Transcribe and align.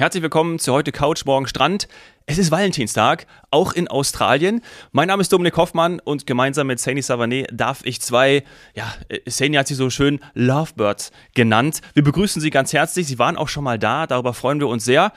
Herzlich 0.00 0.22
willkommen 0.22 0.58
zu 0.58 0.72
heute 0.72 0.92
Couch 0.92 1.26
Morgen 1.26 1.46
Strand. 1.46 1.86
Es 2.24 2.38
ist 2.38 2.50
Valentinstag, 2.50 3.26
auch 3.50 3.74
in 3.74 3.86
Australien. 3.86 4.62
Mein 4.92 5.08
Name 5.08 5.20
ist 5.20 5.30
Dominik 5.30 5.58
Hoffmann 5.58 6.00
und 6.00 6.26
gemeinsam 6.26 6.68
mit 6.68 6.80
Saini 6.80 7.02
Savané 7.02 7.46
darf 7.52 7.82
ich 7.84 8.00
zwei, 8.00 8.42
ja, 8.72 8.94
Saini 9.26 9.58
hat 9.58 9.68
sie 9.68 9.74
so 9.74 9.90
schön 9.90 10.20
Lovebirds 10.32 11.12
genannt. 11.34 11.82
Wir 11.92 12.02
begrüßen 12.02 12.40
Sie 12.40 12.48
ganz 12.48 12.72
herzlich. 12.72 13.08
Sie 13.08 13.18
waren 13.18 13.36
auch 13.36 13.48
schon 13.48 13.62
mal 13.62 13.78
da, 13.78 14.06
darüber 14.06 14.32
freuen 14.32 14.58
wir 14.58 14.68
uns 14.68 14.86
sehr. 14.86 15.12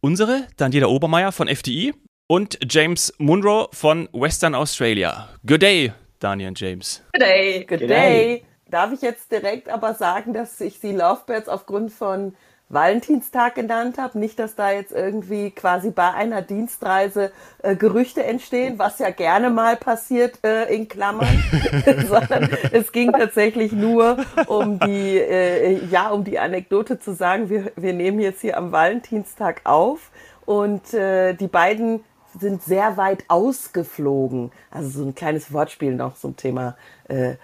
Unsere, 0.00 0.48
Daniela 0.56 0.88
Obermeier 0.88 1.30
von 1.30 1.46
FDI 1.46 1.94
und 2.26 2.58
James 2.68 3.14
Munro 3.18 3.68
von 3.72 4.08
Western 4.12 4.56
Australia. 4.56 5.28
Good 5.46 5.62
day, 5.62 5.92
Daniel 6.18 6.48
und 6.48 6.58
James. 6.58 7.00
Good 7.12 7.22
day. 7.22 7.64
Good 7.64 7.88
day. 7.88 8.42
Darf 8.68 8.92
ich 8.92 9.02
jetzt 9.02 9.30
direkt 9.30 9.68
aber 9.68 9.94
sagen, 9.94 10.32
dass 10.32 10.60
ich 10.60 10.80
sie 10.80 10.90
Lovebirds 10.90 11.48
aufgrund 11.48 11.92
von 11.92 12.34
Valentinstag 12.70 13.56
genannt 13.56 13.98
habe. 13.98 14.18
Nicht, 14.18 14.38
dass 14.38 14.54
da 14.54 14.70
jetzt 14.70 14.92
irgendwie 14.92 15.50
quasi 15.50 15.90
bei 15.90 16.14
einer 16.14 16.40
Dienstreise 16.40 17.32
äh, 17.62 17.76
Gerüchte 17.76 18.24
entstehen, 18.24 18.78
was 18.78 18.98
ja 19.00 19.10
gerne 19.10 19.50
mal 19.50 19.76
passiert 19.76 20.38
äh, 20.44 20.72
in 20.74 20.88
Klammern, 20.88 21.42
sondern 22.08 22.48
es 22.72 22.92
ging 22.92 23.12
tatsächlich 23.12 23.72
nur 23.72 24.18
um 24.46 24.78
die, 24.78 25.18
äh, 25.18 25.84
ja, 25.90 26.10
um 26.10 26.24
die 26.24 26.38
Anekdote 26.38 26.98
zu 26.98 27.12
sagen, 27.12 27.50
wir, 27.50 27.72
wir 27.76 27.92
nehmen 27.92 28.20
jetzt 28.20 28.40
hier 28.40 28.56
am 28.56 28.72
Valentinstag 28.72 29.62
auf 29.64 30.10
und 30.46 30.94
äh, 30.94 31.34
die 31.34 31.48
beiden 31.48 32.04
sind 32.38 32.62
sehr 32.62 32.96
weit 32.96 33.24
ausgeflogen. 33.28 34.52
Also 34.70 35.00
so 35.00 35.04
ein 35.04 35.14
kleines 35.14 35.52
Wortspiel 35.52 35.94
noch 35.94 36.14
zum 36.14 36.36
Thema 36.36 36.76
äh, 37.08 37.34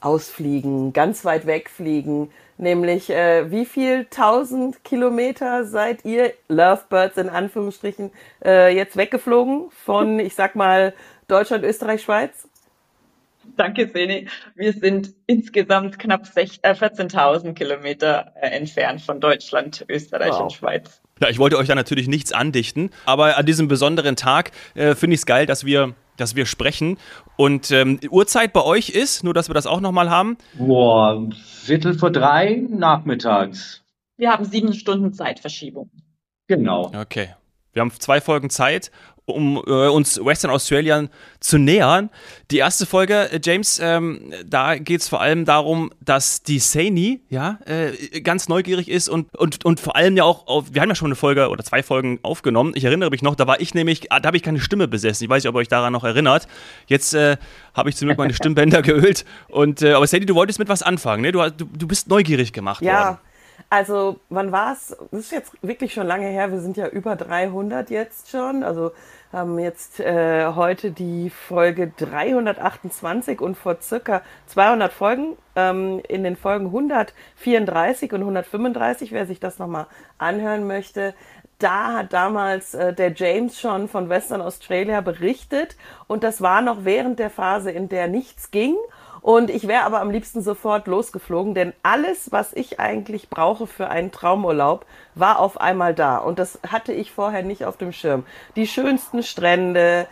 Ausfliegen, 0.00 0.92
ganz 0.92 1.24
weit 1.24 1.46
wegfliegen. 1.46 2.30
Nämlich, 2.60 3.08
äh, 3.08 3.50
wie 3.50 3.64
viel 3.64 4.04
tausend 4.10 4.84
Kilometer 4.84 5.64
seid 5.64 6.04
ihr, 6.04 6.34
Lovebirds 6.48 7.16
in 7.16 7.30
Anführungsstrichen, 7.30 8.10
äh, 8.44 8.76
jetzt 8.76 8.98
weggeflogen 8.98 9.70
von, 9.70 10.18
ich 10.20 10.34
sag 10.34 10.56
mal, 10.56 10.92
Deutschland, 11.26 11.64
Österreich, 11.64 12.02
Schweiz? 12.02 12.46
Danke, 13.56 13.88
Seni. 13.88 14.28
Wir 14.56 14.74
sind 14.74 15.14
insgesamt 15.26 15.98
knapp 15.98 16.26
äh, 16.36 16.44
14.000 16.44 17.54
Kilometer 17.54 18.34
äh, 18.38 18.48
entfernt 18.48 19.00
von 19.00 19.20
Deutschland, 19.20 19.86
Österreich 19.88 20.32
wow. 20.32 20.42
und 20.42 20.52
Schweiz. 20.52 21.00
Ja, 21.18 21.30
ich 21.30 21.38
wollte 21.38 21.56
euch 21.56 21.68
da 21.68 21.74
natürlich 21.74 22.08
nichts 22.08 22.30
andichten, 22.32 22.90
aber 23.06 23.38
an 23.38 23.46
diesem 23.46 23.68
besonderen 23.68 24.16
Tag 24.16 24.50
äh, 24.74 24.94
finde 24.94 25.14
ich 25.14 25.20
es 25.20 25.26
geil, 25.26 25.46
dass 25.46 25.64
wir 25.64 25.94
dass 26.20 26.36
wir 26.36 26.46
sprechen. 26.46 26.98
Und 27.36 27.70
ähm, 27.70 27.98
Uhrzeit 28.10 28.52
bei 28.52 28.62
euch 28.62 28.90
ist, 28.90 29.24
nur 29.24 29.34
dass 29.34 29.48
wir 29.48 29.54
das 29.54 29.66
auch 29.66 29.80
nochmal 29.80 30.10
haben? 30.10 30.36
Boah, 30.54 31.28
Viertel 31.62 31.98
vor 31.98 32.10
drei 32.10 32.62
nachmittags. 32.68 33.82
Wir 34.16 34.30
haben 34.30 34.44
sieben 34.44 34.72
Stunden 34.74 35.12
Zeitverschiebung. 35.12 35.90
Genau. 36.46 36.92
Okay. 36.94 37.30
Wir 37.72 37.80
haben 37.80 37.92
zwei 37.92 38.20
Folgen 38.20 38.50
Zeit 38.50 38.90
um 39.26 39.62
äh, 39.66 39.88
uns 39.88 40.22
Western 40.24 40.50
Australian 40.50 41.08
zu 41.40 41.58
nähern. 41.58 42.10
Die 42.50 42.58
erste 42.58 42.86
Folge, 42.86 43.30
äh, 43.30 43.40
James, 43.42 43.80
ähm, 43.82 44.32
da 44.44 44.76
geht 44.76 45.00
es 45.00 45.08
vor 45.08 45.20
allem 45.20 45.44
darum, 45.44 45.90
dass 46.00 46.42
die 46.42 46.58
Saini 46.58 47.20
ja, 47.28 47.58
äh, 47.66 48.20
ganz 48.20 48.48
neugierig 48.48 48.88
ist 48.88 49.08
und, 49.08 49.34
und, 49.36 49.64
und 49.64 49.80
vor 49.80 49.96
allem 49.96 50.16
ja 50.16 50.24
auch, 50.24 50.46
auf, 50.46 50.66
wir 50.72 50.82
haben 50.82 50.88
ja 50.88 50.94
schon 50.94 51.08
eine 51.08 51.16
Folge 51.16 51.48
oder 51.48 51.64
zwei 51.64 51.82
Folgen 51.82 52.18
aufgenommen. 52.22 52.72
Ich 52.74 52.84
erinnere 52.84 53.10
mich 53.10 53.22
noch, 53.22 53.34
da 53.34 53.46
war 53.46 53.60
ich 53.60 53.74
nämlich, 53.74 54.12
ah, 54.12 54.20
da 54.20 54.28
habe 54.28 54.36
ich 54.36 54.42
keine 54.42 54.60
Stimme 54.60 54.88
besessen. 54.88 55.24
Ich 55.24 55.30
weiß 55.30 55.42
nicht, 55.42 55.48
ob 55.48 55.54
ihr 55.56 55.60
euch 55.60 55.68
daran 55.68 55.92
noch 55.92 56.04
erinnert. 56.04 56.48
Jetzt 56.86 57.14
äh, 57.14 57.36
habe 57.74 57.88
ich 57.88 57.96
zum 57.96 58.08
Glück 58.08 58.18
meine 58.18 58.34
Stimmbänder 58.34 58.82
geölt. 58.82 59.24
Und, 59.48 59.82
äh, 59.82 59.92
aber 59.92 60.06
Saini, 60.06 60.26
du 60.26 60.34
wolltest 60.34 60.58
mit 60.58 60.68
was 60.68 60.82
anfangen, 60.82 61.22
ne? 61.22 61.32
Du, 61.32 61.48
du, 61.50 61.64
du 61.64 61.86
bist 61.86 62.08
neugierig 62.08 62.52
gemacht 62.52 62.82
ja. 62.82 63.04
worden. 63.04 63.18
Also, 63.68 64.20
wann 64.28 64.52
war 64.52 64.72
es? 64.72 64.96
Das 65.10 65.20
ist 65.20 65.32
jetzt 65.32 65.52
wirklich 65.62 65.92
schon 65.92 66.06
lange 66.06 66.26
her. 66.26 66.50
Wir 66.50 66.60
sind 66.60 66.76
ja 66.76 66.88
über 66.88 67.16
300 67.16 67.90
jetzt 67.90 68.30
schon. 68.30 68.62
Also, 68.62 68.92
haben 69.32 69.58
jetzt 69.60 70.00
äh, 70.00 70.46
heute 70.54 70.90
die 70.90 71.30
Folge 71.30 71.92
328 71.96 73.40
und 73.40 73.56
vor 73.56 73.76
circa 73.80 74.22
200 74.46 74.92
Folgen, 74.92 75.36
ähm, 75.54 76.00
in 76.08 76.24
den 76.24 76.36
Folgen 76.36 76.66
134 76.66 78.12
und 78.12 78.20
135, 78.20 79.12
wer 79.12 79.26
sich 79.26 79.38
das 79.38 79.58
nochmal 79.58 79.86
anhören 80.18 80.66
möchte, 80.66 81.14
da 81.58 81.98
hat 81.98 82.12
damals 82.12 82.74
äh, 82.74 82.92
der 82.92 83.12
James 83.12 83.60
schon 83.60 83.88
von 83.88 84.08
Western 84.08 84.40
Australia 84.40 85.00
berichtet 85.00 85.76
und 86.08 86.24
das 86.24 86.40
war 86.40 86.60
noch 86.60 86.84
während 86.84 87.18
der 87.18 87.30
Phase, 87.30 87.70
in 87.70 87.88
der 87.88 88.08
nichts 88.08 88.50
ging 88.50 88.74
und 89.22 89.50
ich 89.50 89.68
wäre 89.68 89.84
aber 89.84 90.00
am 90.00 90.10
liebsten 90.10 90.42
sofort 90.42 90.86
losgeflogen, 90.86 91.54
denn 91.54 91.72
alles, 91.82 92.32
was 92.32 92.52
ich 92.52 92.80
eigentlich 92.80 93.28
brauche 93.28 93.66
für 93.66 93.88
einen 93.88 94.12
Traumurlaub, 94.12 94.86
war 95.14 95.38
auf 95.38 95.60
einmal 95.60 95.94
da. 95.94 96.18
Und 96.18 96.38
das 96.38 96.58
hatte 96.66 96.92
ich 96.92 97.12
vorher 97.12 97.42
nicht 97.42 97.64
auf 97.64 97.76
dem 97.76 97.92
Schirm. 97.92 98.24
Die 98.56 98.66
schönsten 98.66 99.22
Strände, 99.22 100.06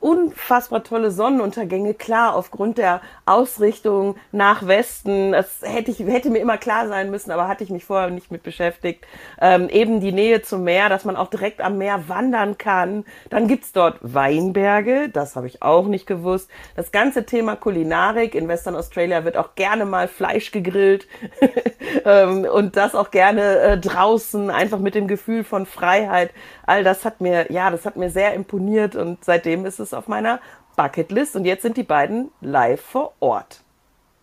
unfassbar 0.00 0.82
tolle 0.82 1.10
Sonnenuntergänge, 1.10 1.94
klar, 1.94 2.34
aufgrund 2.34 2.78
der 2.78 3.02
Ausrichtung 3.26 4.16
nach 4.32 4.66
Westen. 4.66 5.32
Das 5.32 5.60
hätte, 5.62 5.90
ich, 5.90 5.98
hätte 6.00 6.30
mir 6.30 6.38
immer 6.38 6.56
klar 6.56 6.88
sein 6.88 7.10
müssen, 7.10 7.30
aber 7.30 7.48
hatte 7.48 7.64
ich 7.64 7.70
mich 7.70 7.84
vorher 7.84 8.10
nicht 8.10 8.32
mit 8.32 8.42
beschäftigt. 8.42 9.06
Ähm, 9.40 9.68
eben 9.68 10.00
die 10.00 10.12
Nähe 10.12 10.42
zum 10.42 10.64
Meer, 10.64 10.88
dass 10.88 11.04
man 11.04 11.16
auch 11.16 11.28
direkt 11.28 11.60
am 11.60 11.78
Meer 11.78 12.08
wandern 12.08 12.56
kann. 12.56 13.04
Dann 13.28 13.46
gibt's 13.46 13.72
dort 13.72 13.98
Weinberge, 14.00 15.10
das 15.10 15.36
habe 15.36 15.46
ich 15.46 15.62
auch 15.62 15.86
nicht 15.86 16.06
gewusst. 16.06 16.50
Das 16.76 16.92
ganze 16.92 17.26
Thema 17.26 17.56
Kulinarik 17.56 18.34
in 18.34 18.48
Western 18.48 18.76
Australia 18.76 19.24
wird 19.24 19.36
auch 19.36 19.54
gerne 19.54 19.84
mal 19.84 20.08
Fleisch 20.08 20.50
gegrillt 20.50 21.06
ähm, 22.04 22.44
und 22.44 22.76
das 22.76 22.94
auch 22.94 23.10
gerne 23.10 23.58
äh, 23.58 23.78
draußen, 23.78 24.50
einfach 24.50 24.78
mit 24.78 24.94
dem 24.94 25.08
Gefühl 25.08 25.44
von 25.44 25.66
Freiheit. 25.66 26.30
All 26.66 26.84
das 26.84 27.04
hat 27.04 27.20
mir, 27.20 27.50
ja, 27.52 27.70
das 27.70 27.86
hat 27.86 27.96
mir 27.96 28.10
sehr 28.10 28.34
imponiert 28.34 28.96
und 28.96 29.24
seitdem 29.24 29.66
ist 29.66 29.80
es 29.80 29.94
auf 29.94 30.08
meiner 30.08 30.40
Bucketlist 30.76 31.36
und 31.36 31.44
jetzt 31.44 31.62
sind 31.62 31.76
die 31.76 31.82
beiden 31.82 32.30
live 32.40 32.80
vor 32.80 33.12
Ort. 33.20 33.60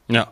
Ja. 0.08 0.30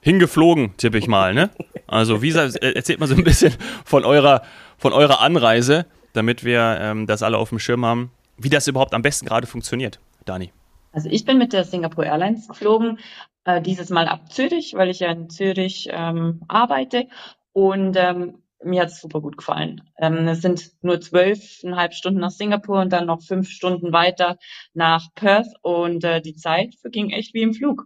Hingeflogen, 0.00 0.76
tippe 0.76 0.98
ich 0.98 1.08
mal, 1.08 1.34
ne? 1.34 1.50
Also, 1.88 2.22
wie 2.22 2.30
erzählt 2.30 3.00
mal 3.00 3.08
so 3.08 3.16
ein 3.16 3.24
bisschen 3.24 3.52
von 3.84 4.04
eurer, 4.04 4.42
von 4.78 4.92
eurer 4.92 5.20
Anreise, 5.20 5.86
damit 6.12 6.44
wir 6.44 6.78
ähm, 6.80 7.06
das 7.08 7.24
alle 7.24 7.38
auf 7.38 7.48
dem 7.48 7.58
Schirm 7.58 7.84
haben, 7.84 8.12
wie 8.36 8.48
das 8.48 8.68
überhaupt 8.68 8.94
am 8.94 9.02
besten 9.02 9.26
gerade 9.26 9.48
funktioniert, 9.48 9.98
Dani. 10.24 10.52
Also 10.96 11.10
ich 11.10 11.26
bin 11.26 11.36
mit 11.36 11.52
der 11.52 11.64
Singapore 11.64 12.06
Airlines 12.06 12.48
geflogen, 12.48 12.98
äh, 13.44 13.60
dieses 13.60 13.90
Mal 13.90 14.08
ab 14.08 14.32
Zürich, 14.32 14.72
weil 14.72 14.88
ich 14.88 15.00
ja 15.00 15.12
in 15.12 15.28
Zürich 15.28 15.90
ähm, 15.90 16.40
arbeite. 16.48 17.08
Und 17.52 17.98
ähm, 17.98 18.42
mir 18.64 18.80
hat 18.80 18.88
es 18.88 19.02
super 19.02 19.20
gut 19.20 19.36
gefallen. 19.36 19.82
Ähm, 19.98 20.26
es 20.26 20.40
sind 20.40 20.72
nur 20.80 20.98
zwölfeinhalb 20.98 21.92
Stunden 21.92 22.20
nach 22.20 22.30
Singapur 22.30 22.80
und 22.80 22.94
dann 22.94 23.04
noch 23.04 23.20
fünf 23.20 23.50
Stunden 23.50 23.92
weiter 23.92 24.38
nach 24.72 25.08
Perth 25.14 25.48
und 25.60 26.02
äh, 26.02 26.22
die 26.22 26.34
Zeit 26.34 26.76
verging 26.80 27.10
echt 27.10 27.34
wie 27.34 27.42
im 27.42 27.52
Flug. 27.52 27.84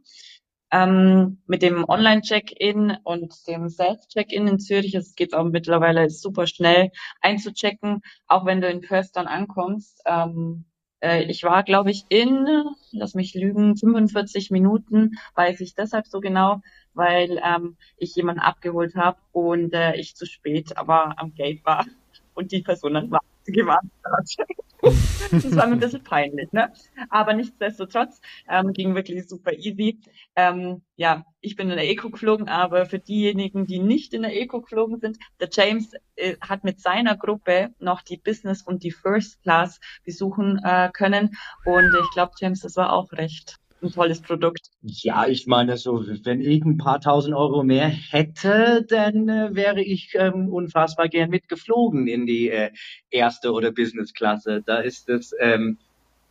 Ähm, 0.71 1.43
mit 1.49 1.63
dem 1.63 1.85
Online-Check-In 1.89 2.99
und 3.03 3.35
dem 3.49 3.69
Self-Check-In 3.69 4.47
in 4.47 4.61
Zürich, 4.61 4.95
es 4.95 5.17
geht 5.17 5.35
auch 5.35 5.43
mittlerweile 5.43 6.11
super 6.11 6.47
schnell 6.47 6.93
einzuchecken, 7.21 8.03
auch 8.29 8.47
wenn 8.47 8.61
du 8.61 8.69
in 8.69 8.83
Perth 8.83 9.11
dann 9.15 9.27
ankommst. 9.27 10.01
Ähm, 10.07 10.67
äh, 10.70 10.70
ich 11.03 11.45
war, 11.45 11.63
glaube 11.63 11.91
ich, 11.91 12.05
in, 12.09 12.47
lass 12.93 13.15
mich 13.15 13.35
lügen, 13.35 13.77
45 13.77 14.51
Minuten, 14.51 15.19
weiß 15.35 15.61
ich 15.61 15.75
deshalb 15.75 16.07
so 16.07 16.21
genau, 16.21 16.61
weil 16.95 17.41
ähm, 17.45 17.77
ich 17.97 18.15
jemanden 18.17 18.41
abgeholt 18.41 18.95
habe 18.97 19.19
und 19.33 19.73
äh, 19.73 19.97
ich 19.97 20.17
zu 20.17 20.27
spät 20.27 20.77
aber 20.77 21.19
am 21.19 21.35
Gate 21.35 21.65
war 21.65 21.87
und 22.35 22.53
die 22.53 22.63
Person 22.63 22.95
dann 22.95 23.11
war 23.11 23.21
gewartet 23.51 23.91
hat. 24.05 24.47
das 25.33 25.57
war 25.57 25.67
mir 25.67 25.75
ein 25.75 25.81
bisschen 25.81 26.03
peinlich, 26.03 26.53
ne? 26.53 26.73
Aber 27.11 27.35
nichtsdestotrotz 27.35 28.21
ähm, 28.49 28.73
ging 28.73 28.95
wirklich 28.95 29.29
super 29.29 29.53
easy. 29.53 30.01
Ähm, 30.37 30.83
ja, 30.97 31.25
ich 31.41 31.57
bin 31.57 31.71
in 31.71 31.77
der 31.77 31.89
Eco 31.89 32.11
geflogen, 32.11 32.49
aber 32.49 32.87
für 32.87 32.99
diejenigen, 32.99 33.67
die 33.67 33.79
nicht 33.79 34.15
in 34.15 34.23
der 34.23 34.35
Eco 34.35 34.63
geflogen 34.63 34.99
sind, 35.01 35.19
der 35.39 35.49
James 35.53 35.93
äh, 36.17 36.37
hat 36.41 36.65
mit 36.65 36.81
seiner 36.81 37.17
Gruppe 37.17 37.75
noch 37.79 38.03
die 38.03 38.17
Business 38.17 38.63
und 38.63 38.83
die 38.83 38.91
First 38.91 39.43
Class 39.43 39.81
besuchen 40.05 40.61
äh, 40.65 40.91
können. 40.93 41.37
Und 41.65 41.95
ich 41.95 42.11
glaube, 42.15 42.33
James, 42.39 42.61
das 42.61 42.77
war 42.77 42.93
auch 42.93 43.13
recht 43.13 43.60
ein 43.83 43.93
tolles 43.93 44.21
Produkt. 44.21 44.71
Ja, 44.83 45.27
ich 45.27 45.47
meine, 45.47 45.77
so 45.77 46.05
wenn 46.25 46.41
ich 46.41 46.65
ein 46.65 46.79
paar 46.79 47.01
tausend 47.01 47.35
Euro 47.35 47.63
mehr 47.63 47.89
hätte, 47.89 48.85
dann 48.89 49.29
äh, 49.29 49.55
wäre 49.55 49.83
ich 49.83 50.15
ähm, 50.15 50.49
unfassbar 50.49 51.09
gern 51.09 51.31
mitgeflogen 51.31 52.07
in 52.07 52.27
die 52.27 52.51
äh, 52.51 52.71
erste 53.11 53.53
oder 53.53 53.73
Business-Klasse. 53.73 54.63
Da 54.65 54.79
ist 54.79 55.09
es, 55.09 55.35
ähm, 55.39 55.79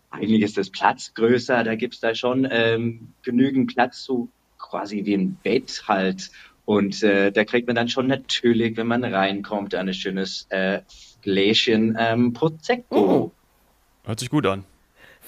eigentlich 0.09 0.41
ist 0.41 0.57
das 0.57 0.69
Platz 0.69 1.13
größer, 1.13 1.63
da 1.63 1.75
gibt's 1.75 1.99
da 1.99 2.15
schon 2.15 2.47
ähm, 2.49 3.13
genügend 3.23 3.73
Platz, 3.73 4.03
so 4.03 4.29
quasi 4.57 5.05
wie 5.05 5.15
ein 5.15 5.37
Bett 5.43 5.83
halt. 5.87 6.31
Und 6.65 7.01
äh, 7.01 7.31
da 7.31 7.45
kriegt 7.45 7.67
man 7.67 7.75
dann 7.75 7.89
schon 7.89 8.07
natürlich, 8.07 8.77
wenn 8.77 8.87
man 8.87 9.03
reinkommt, 9.03 9.73
ein 9.73 9.91
schönes 9.93 10.45
äh, 10.49 10.81
Gläschen 11.21 11.97
ähm, 11.99 12.33
Prosecco. 12.33 12.95
Oh. 12.95 13.31
Hört 14.05 14.19
sich 14.19 14.29
gut 14.29 14.45
an. 14.45 14.65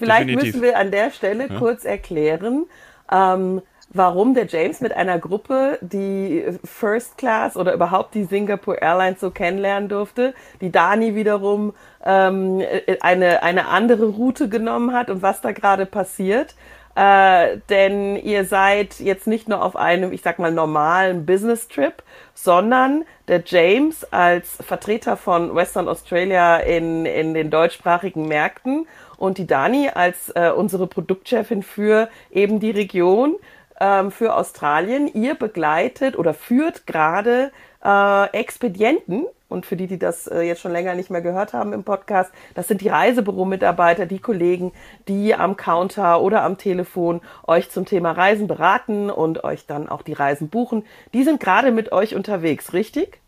Vielleicht 0.02 0.30
Definitiv. 0.30 0.56
müssen 0.56 0.64
wir 0.64 0.78
an 0.78 0.90
der 0.90 1.12
Stelle 1.12 1.48
ja. 1.48 1.60
kurz 1.60 1.86
erklären, 1.86 2.66
ähm, 3.12 3.62
warum 3.94 4.34
der 4.34 4.48
James 4.48 4.82
mit 4.82 4.94
einer 4.94 5.20
Gruppe, 5.20 5.78
die 5.82 6.44
First 6.64 7.20
Class 7.20 7.56
oder 7.56 7.74
überhaupt 7.74 8.16
die 8.16 8.24
Singapore 8.24 8.82
Airlines 8.82 9.20
so 9.20 9.30
kennenlernen 9.30 9.90
durfte, 9.90 10.34
die 10.60 10.72
Dani 10.72 11.14
wiederum 11.14 11.74
ähm, 12.04 12.64
eine, 13.02 13.44
eine 13.44 13.68
andere 13.68 14.06
Route 14.06 14.50
genommen 14.50 14.94
hat 14.94 15.12
und 15.12 15.22
was 15.22 15.42
da 15.42 15.52
gerade 15.52 15.86
passiert. 15.86 16.56
Äh, 16.94 17.60
denn 17.70 18.18
ihr 18.18 18.44
seid 18.44 19.00
jetzt 19.00 19.26
nicht 19.26 19.48
nur 19.48 19.64
auf 19.64 19.78
einem, 19.78 20.12
ich 20.12 20.24
sag 20.24 20.40
mal, 20.40 20.52
normalen 20.52 21.26
Business-Trip, 21.26 22.04
sondern 22.34 23.06
der 23.30 23.44
James 23.46 24.04
als 24.12 24.58
Vertreter 24.60 25.16
von 25.16 25.56
Western 25.56 25.88
Australia 25.88 26.58
in, 26.58 27.06
in 27.06 27.34
den 27.34 27.50
deutschsprachigen 27.50 28.28
Märkten 28.28 28.88
und 29.22 29.38
die 29.38 29.46
Dani 29.46 29.90
als 29.94 30.32
äh, 30.32 30.50
unsere 30.50 30.88
Produktchefin 30.88 31.62
für 31.62 32.10
eben 32.32 32.60
die 32.60 32.72
Region 32.72 33.36
ähm, 33.80 34.10
für 34.10 34.36
Australien. 34.36 35.08
Ihr 35.14 35.36
begleitet 35.36 36.18
oder 36.18 36.34
führt 36.34 36.88
gerade 36.88 37.52
äh, 37.84 38.30
Expedienten 38.32 39.26
und 39.48 39.68
für 39.68 39.76
die, 39.76 39.86
die 39.86 40.00
das 40.00 40.26
äh, 40.26 40.42
jetzt 40.42 40.62
schon 40.62 40.72
länger 40.72 40.96
nicht 40.96 41.12
mehr 41.12 41.22
gehört 41.22 41.54
haben 41.54 41.72
im 41.72 41.84
Podcast, 41.84 42.32
das 42.56 42.68
sind 42.68 42.82
die 42.82 42.90
Reisebüro-Mitarbeiter, 42.90 44.08
die 44.08 44.18
Kollegen, 44.18 44.72
die 45.08 45.36
am 45.36 45.56
Counter 45.56 46.22
oder 46.22 46.42
am 46.42 46.58
Telefon 46.58 47.22
euch 47.46 47.70
zum 47.70 47.86
Thema 47.86 48.14
Reisen 48.14 48.48
beraten 48.48 49.12
und 49.12 49.44
euch 49.44 49.68
dann 49.68 49.88
auch 49.88 50.02
die 50.02 50.14
Reisen 50.14 50.50
buchen. 50.50 50.84
Die 51.14 51.24
sind 51.24 51.40
gerade 51.40 51.72
mit 51.72 51.92
euch 51.92 52.16
unterwegs, 52.16 52.74
richtig? 52.74 53.22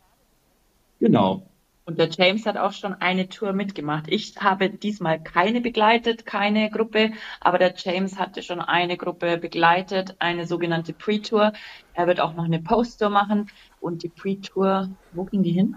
Genau. 0.99 1.43
Und 1.85 1.99
der 1.99 2.09
James 2.09 2.45
hat 2.45 2.57
auch 2.57 2.71
schon 2.71 2.93
eine 2.93 3.27
Tour 3.27 3.51
mitgemacht. 3.51 4.05
Ich 4.07 4.35
habe 4.37 4.69
diesmal 4.69 5.21
keine 5.21 5.59
begleitet, 5.59 6.25
keine 6.25 6.69
Gruppe, 6.69 7.11
aber 7.41 7.57
der 7.57 7.73
James 7.75 8.17
hatte 8.17 8.41
schon 8.41 8.61
eine 8.61 8.95
Gruppe 8.95 9.37
begleitet, 9.37 10.15
eine 10.19 10.47
sogenannte 10.47 10.93
Pre-Tour. 10.93 11.51
Er 11.93 12.07
wird 12.07 12.21
auch 12.21 12.35
noch 12.35 12.45
eine 12.45 12.59
Post-Tour 12.59 13.09
machen 13.09 13.49
und 13.81 14.03
die 14.03 14.09
Pre-Tour, 14.09 14.89
wo 15.11 15.25
ging 15.25 15.43
die 15.43 15.51
hin? 15.51 15.75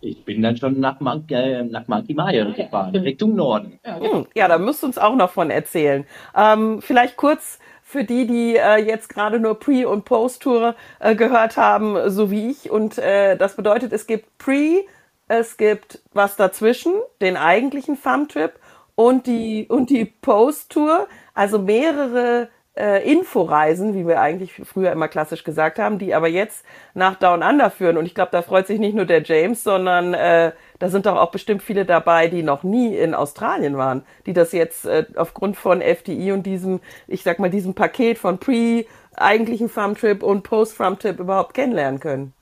Ich 0.00 0.24
bin 0.24 0.42
dann 0.42 0.56
schon 0.56 0.78
nach, 0.78 1.00
Monkey, 1.00 1.34
äh, 1.34 1.64
nach 1.64 1.88
Monkey 1.88 2.14
Mile 2.14 2.52
gefahren, 2.52 2.94
Richtung 2.94 3.34
Norden. 3.34 3.80
Ja, 3.84 3.98
genau. 3.98 4.26
ja, 4.36 4.46
da 4.46 4.58
müsst 4.58 4.84
ihr 4.84 4.86
uns 4.86 4.98
auch 4.98 5.16
noch 5.16 5.30
von 5.30 5.50
erzählen. 5.50 6.06
Ähm, 6.36 6.80
vielleicht 6.80 7.16
kurz 7.16 7.58
für 7.82 8.04
die, 8.04 8.26
die 8.26 8.54
äh, 8.54 8.76
jetzt 8.76 9.08
gerade 9.08 9.40
nur 9.40 9.58
Pre- 9.58 9.88
und 9.88 10.04
Post-Tour 10.04 10.76
äh, 11.00 11.16
gehört 11.16 11.56
haben, 11.56 12.10
so 12.10 12.30
wie 12.30 12.50
ich. 12.50 12.70
Und 12.70 12.98
äh, 12.98 13.36
das 13.36 13.56
bedeutet, 13.56 13.92
es 13.92 14.06
gibt 14.06 14.38
Pre, 14.38 14.84
es 15.28 15.56
gibt 15.56 16.00
was 16.12 16.36
dazwischen, 16.36 16.94
den 17.20 17.36
eigentlichen 17.36 17.96
Farm-Trip 17.96 18.52
und 18.94 19.26
die, 19.26 19.66
und 19.68 19.90
die 19.90 20.06
Post-Tour, 20.06 21.06
also 21.34 21.58
mehrere 21.58 22.48
äh, 22.78 23.10
Inforeisen, 23.10 23.94
wie 23.94 24.06
wir 24.06 24.20
eigentlich 24.20 24.54
früher 24.64 24.92
immer 24.92 25.08
klassisch 25.08 25.44
gesagt 25.44 25.78
haben, 25.78 25.98
die 25.98 26.14
aber 26.14 26.28
jetzt 26.28 26.64
nach 26.94 27.16
Down 27.16 27.42
Under 27.42 27.70
führen. 27.70 27.96
Und 27.96 28.06
ich 28.06 28.14
glaube, 28.14 28.30
da 28.32 28.42
freut 28.42 28.66
sich 28.66 28.78
nicht 28.78 28.94
nur 28.94 29.04
der 29.04 29.22
James, 29.22 29.62
sondern 29.62 30.14
äh, 30.14 30.52
da 30.78 30.88
sind 30.88 31.06
doch 31.06 31.16
auch 31.16 31.30
bestimmt 31.30 31.62
viele 31.62 31.84
dabei, 31.84 32.28
die 32.28 32.42
noch 32.42 32.62
nie 32.62 32.96
in 32.96 33.14
Australien 33.14 33.76
waren, 33.76 34.04
die 34.26 34.32
das 34.32 34.52
jetzt 34.52 34.86
äh, 34.86 35.06
aufgrund 35.16 35.56
von 35.56 35.80
FDI 35.80 36.32
und 36.32 36.44
diesem, 36.44 36.80
ich 37.06 37.22
sag 37.22 37.38
mal, 37.38 37.50
diesem 37.50 37.74
Paket 37.74 38.18
von 38.18 38.38
Pre, 38.38 38.84
eigentlichen 39.16 39.68
Farmtrip 39.68 40.22
und 40.22 40.44
Post-Farmtrip 40.44 41.18
überhaupt 41.18 41.54
kennenlernen 41.54 42.00
können. 42.00 42.32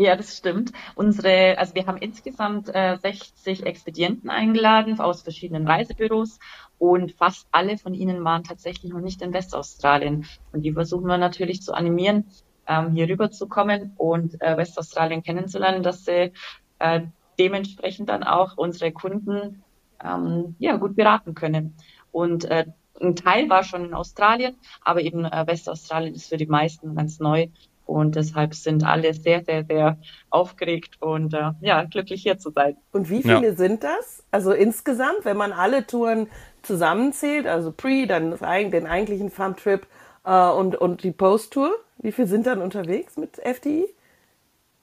Ja, 0.00 0.14
das 0.14 0.36
stimmt. 0.36 0.72
Unsere, 0.94 1.58
also 1.58 1.74
wir 1.74 1.86
haben 1.86 1.98
insgesamt 1.98 2.72
äh, 2.72 2.96
60 3.02 3.66
Expedienten 3.66 4.30
eingeladen 4.30 5.00
aus 5.00 5.22
verschiedenen 5.22 5.66
Reisebüros 5.66 6.38
und 6.78 7.10
fast 7.14 7.48
alle 7.50 7.78
von 7.78 7.94
ihnen 7.94 8.22
waren 8.22 8.44
tatsächlich 8.44 8.92
noch 8.92 9.00
nicht 9.00 9.22
in 9.22 9.32
Westaustralien. 9.32 10.24
Und 10.52 10.62
die 10.62 10.72
versuchen 10.72 11.08
wir 11.08 11.18
natürlich 11.18 11.62
zu 11.62 11.74
animieren, 11.74 12.26
ähm, 12.68 12.92
hier 12.92 13.08
rüber 13.08 13.32
zu 13.32 13.48
kommen 13.48 13.94
und 13.96 14.40
äh, 14.40 14.56
Westaustralien 14.56 15.24
kennenzulernen, 15.24 15.82
dass 15.82 16.04
sie 16.04 16.32
äh, 16.78 17.00
dementsprechend 17.40 18.08
dann 18.08 18.22
auch 18.22 18.56
unsere 18.56 18.92
Kunden 18.92 19.64
ähm, 20.00 20.54
ja 20.60 20.76
gut 20.76 20.94
beraten 20.94 21.34
können. 21.34 21.74
Und 22.12 22.44
äh, 22.44 22.66
ein 23.00 23.16
Teil 23.16 23.50
war 23.50 23.64
schon 23.64 23.86
in 23.86 23.94
Australien, 23.94 24.58
aber 24.80 25.00
eben 25.00 25.24
äh, 25.24 25.44
Westaustralien 25.44 26.14
ist 26.14 26.28
für 26.28 26.36
die 26.36 26.46
meisten 26.46 26.94
ganz 26.94 27.18
neu. 27.18 27.48
Und 27.88 28.16
deshalb 28.16 28.54
sind 28.54 28.84
alle 28.84 29.14
sehr, 29.14 29.42
sehr, 29.44 29.64
sehr 29.64 29.96
aufgeregt 30.28 31.00
und 31.00 31.32
äh, 31.32 31.52
ja, 31.62 31.84
glücklich 31.84 32.22
hier 32.22 32.38
zu 32.38 32.50
sein. 32.50 32.76
Und 32.92 33.08
wie 33.08 33.22
viele 33.22 33.46
ja. 33.46 33.54
sind 33.54 33.82
das? 33.82 34.22
Also 34.30 34.52
insgesamt, 34.52 35.24
wenn 35.24 35.38
man 35.38 35.52
alle 35.52 35.86
Touren 35.86 36.28
zusammenzählt, 36.60 37.46
also 37.46 37.72
Pre, 37.72 38.06
dann 38.06 38.36
den 38.70 38.86
eigentlichen 38.86 39.30
Farmtrip 39.30 39.86
äh, 40.24 40.50
und, 40.50 40.76
und 40.76 41.02
die 41.02 41.12
Post-Tour, 41.12 41.74
wie 41.96 42.12
viele 42.12 42.28
sind 42.28 42.46
dann 42.46 42.60
unterwegs 42.60 43.16
mit 43.16 43.36
FTI? 43.36 43.86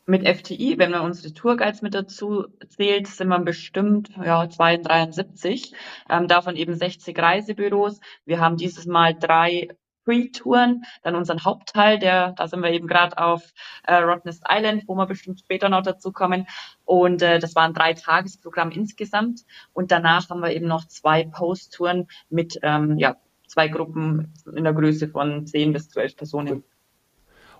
Mit 0.07 0.27
FTI, 0.27 0.79
wenn 0.79 0.89
man 0.89 1.01
unsere 1.01 1.31
Tourguides 1.31 1.83
mit 1.83 1.93
dazu 1.93 2.47
zählt, 2.69 3.05
sind 3.05 3.27
wir 3.27 3.37
bestimmt 3.37 4.09
ja, 4.23 4.49
72, 4.49 5.73
ähm, 6.09 6.27
davon 6.27 6.55
eben 6.55 6.73
60 6.73 7.15
Reisebüros. 7.15 7.99
Wir 8.25 8.39
haben 8.39 8.57
dieses 8.57 8.87
Mal 8.87 9.13
drei 9.13 9.69
Pre-Touren, 10.05 10.83
dann 11.03 11.15
unseren 11.15 11.43
Hauptteil, 11.43 11.99
der, 11.99 12.31
da 12.33 12.47
sind 12.47 12.61
wir 12.61 12.71
eben 12.71 12.87
gerade 12.87 13.17
auf 13.17 13.53
äh, 13.83 13.95
Rottnest 13.95 14.43
Island, 14.49 14.83
wo 14.87 14.95
wir 14.95 15.05
bestimmt 15.07 15.39
später 15.39 15.69
noch 15.69 15.81
dazu 15.81 16.11
kommen. 16.11 16.47
Und 16.85 17.21
äh, 17.21 17.39
das 17.39 17.55
war 17.55 17.63
ein 17.63 17.73
Drei-Tages-Programm 17.73 18.71
insgesamt. 18.71 19.41
Und 19.73 19.91
danach 19.91 20.29
haben 20.29 20.41
wir 20.41 20.53
eben 20.53 20.67
noch 20.67 20.85
zwei 20.85 21.25
Post-Touren 21.25 22.07
mit 22.29 22.59
ähm, 22.61 22.97
ja, 22.97 23.17
zwei 23.47 23.67
Gruppen 23.67 24.33
in 24.55 24.63
der 24.63 24.73
Größe 24.73 25.09
von 25.09 25.45
zehn 25.47 25.73
bis 25.73 25.89
zwölf 25.89 26.15
Personen. 26.15 26.63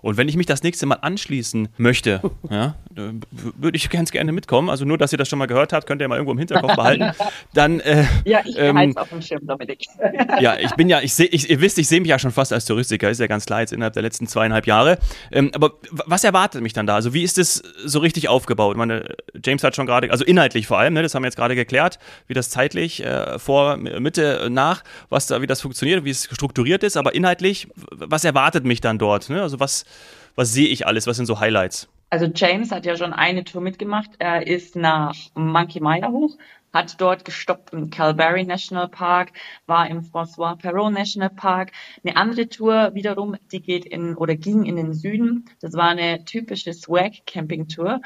Und 0.06 0.16
wenn 0.16 0.28
ich 0.28 0.36
mich 0.36 0.46
das 0.46 0.62
nächste 0.62 0.86
Mal 0.86 0.98
anschließen 1.00 1.66
möchte, 1.78 2.20
ja, 2.48 2.76
würde 2.94 3.76
ich 3.76 3.90
ganz 3.90 4.12
gerne 4.12 4.30
mitkommen. 4.30 4.70
Also 4.70 4.84
nur, 4.84 4.98
dass 4.98 5.10
ihr 5.10 5.18
das 5.18 5.28
schon 5.28 5.40
mal 5.40 5.46
gehört 5.46 5.72
habt, 5.72 5.88
könnt 5.88 6.00
ihr 6.00 6.06
mal 6.06 6.14
irgendwo 6.14 6.30
im 6.30 6.38
Hinterkopf 6.38 6.76
behalten. 6.76 7.10
Dann, 7.54 7.80
äh, 7.80 8.04
ja, 8.24 8.38
ich 8.44 8.56
ähm, 8.56 8.96
auf 8.96 9.08
dem 9.08 9.20
Schirm, 9.20 9.44
Dominik. 9.44 9.84
ja, 10.40 10.56
ich 10.60 10.70
bin 10.76 10.88
ja, 10.88 11.00
ich 11.00 11.12
sehe, 11.12 11.26
ich, 11.26 11.50
ihr 11.50 11.60
wisst, 11.60 11.76
ich 11.78 11.88
sehe 11.88 12.00
mich 12.00 12.08
ja 12.08 12.20
schon 12.20 12.30
fast 12.30 12.52
als 12.52 12.66
Touristiker, 12.66 13.10
ist 13.10 13.18
ja 13.18 13.26
ganz 13.26 13.46
klar 13.46 13.62
jetzt 13.62 13.72
innerhalb 13.72 13.94
der 13.94 14.02
letzten 14.04 14.28
zweieinhalb 14.28 14.68
Jahre. 14.68 14.98
Ähm, 15.32 15.50
aber 15.52 15.72
was 15.90 16.22
erwartet 16.22 16.62
mich 16.62 16.72
dann 16.72 16.86
da? 16.86 16.94
Also 16.94 17.12
wie 17.12 17.24
ist 17.24 17.36
das 17.36 17.60
so 17.84 17.98
richtig 17.98 18.28
aufgebaut? 18.28 18.76
Ich 18.76 18.78
meine, 18.78 19.12
James 19.44 19.64
hat 19.64 19.74
schon 19.74 19.86
gerade, 19.86 20.12
also 20.12 20.24
inhaltlich 20.24 20.68
vor 20.68 20.78
allem, 20.78 20.94
ne, 20.94 21.02
das 21.02 21.16
haben 21.16 21.24
wir 21.24 21.26
jetzt 21.26 21.36
gerade 21.36 21.56
geklärt, 21.56 21.98
wie 22.28 22.34
das 22.34 22.48
zeitlich 22.50 23.04
äh, 23.04 23.40
vor, 23.40 23.76
Mitte, 23.76 24.46
nach, 24.50 24.84
was 25.08 25.26
da, 25.26 25.42
wie 25.42 25.48
das 25.48 25.60
funktioniert, 25.60 26.04
wie 26.04 26.10
es 26.10 26.26
strukturiert 26.26 26.84
ist. 26.84 26.96
Aber 26.96 27.12
inhaltlich, 27.12 27.66
was 27.90 28.24
erwartet 28.24 28.64
mich 28.64 28.80
dann 28.80 28.98
dort? 28.98 29.30
Ne? 29.30 29.42
Also 29.42 29.58
was 29.58 29.84
was 30.34 30.52
sehe 30.52 30.68
ich 30.68 30.86
alles? 30.86 31.06
Was 31.06 31.16
sind 31.16 31.26
so 31.26 31.40
Highlights? 31.40 31.88
Also 32.10 32.26
James 32.26 32.70
hat 32.70 32.86
ja 32.86 32.96
schon 32.96 33.12
eine 33.12 33.44
Tour 33.44 33.60
mitgemacht. 33.60 34.10
Er 34.18 34.46
ist 34.46 34.76
nach 34.76 35.14
Monkey 35.34 35.80
Mile 35.80 36.08
hoch, 36.08 36.36
hat 36.72 37.00
dort 37.00 37.24
gestoppt 37.24 37.72
im 37.72 37.90
Calvary 37.90 38.44
National 38.44 38.88
Park, 38.88 39.32
war 39.66 39.88
im 39.88 40.02
François 40.02 40.56
Perrault 40.56 40.94
National 40.94 41.30
Park. 41.30 41.72
Eine 42.04 42.16
andere 42.16 42.48
Tour 42.48 42.94
wiederum, 42.94 43.36
die 43.50 43.60
geht 43.60 43.84
in 43.86 44.14
oder 44.14 44.36
ging 44.36 44.64
in 44.64 44.76
den 44.76 44.92
Süden. 44.92 45.46
Das 45.60 45.72
war 45.74 45.88
eine 45.88 46.24
typische 46.24 46.72
Swag 46.74 47.26
Camping 47.26 47.66
Tour. 47.66 48.00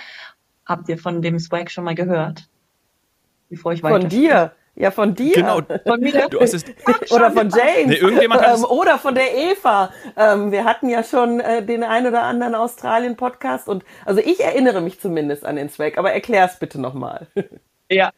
Habt 0.65 0.89
ihr 0.89 0.99
von 0.99 1.21
dem 1.21 1.39
Swag 1.39 1.71
schon 1.71 1.85
mal 1.85 1.95
gehört? 1.95 2.49
Bevor 3.51 3.73
ich 3.73 3.83
weiter. 3.83 4.01
Von 4.01 4.09
dir? 4.09 4.53
Ja, 4.81 4.91
von 4.91 5.15
dir. 5.15 5.35
Genau. 5.35 5.61
Von 5.87 6.01
mir. 6.01 6.29
Du 6.31 6.41
hast 6.41 6.55
es 6.55 6.65
oder 7.11 7.31
von 7.31 7.51
James. 7.51 7.89
Nee, 7.89 7.97
irgendjemand 7.97 8.43
ähm, 8.47 8.65
oder 8.65 8.99
von 8.99 9.15
der 9.15 9.37
Eva. 9.37 9.93
Ähm, 10.17 10.53
wir 10.53 10.65
hatten 10.65 10.89
ja 10.89 11.05
schon 11.05 11.39
äh, 11.39 11.63
den 11.63 11.85
ein 11.85 12.07
oder 12.07 12.23
anderen 12.23 12.55
Australien-Podcast 12.55 13.69
und 13.69 13.85
also 14.07 14.23
ich 14.23 14.41
erinnere 14.41 14.81
mich 14.81 14.99
zumindest 14.99 15.45
an 15.45 15.57
den 15.57 15.69
Zweck, 15.69 15.99
aber 15.99 16.13
erklär's 16.13 16.59
bitte 16.59 16.81
nochmal. 16.81 17.27
Ja, 17.93 18.13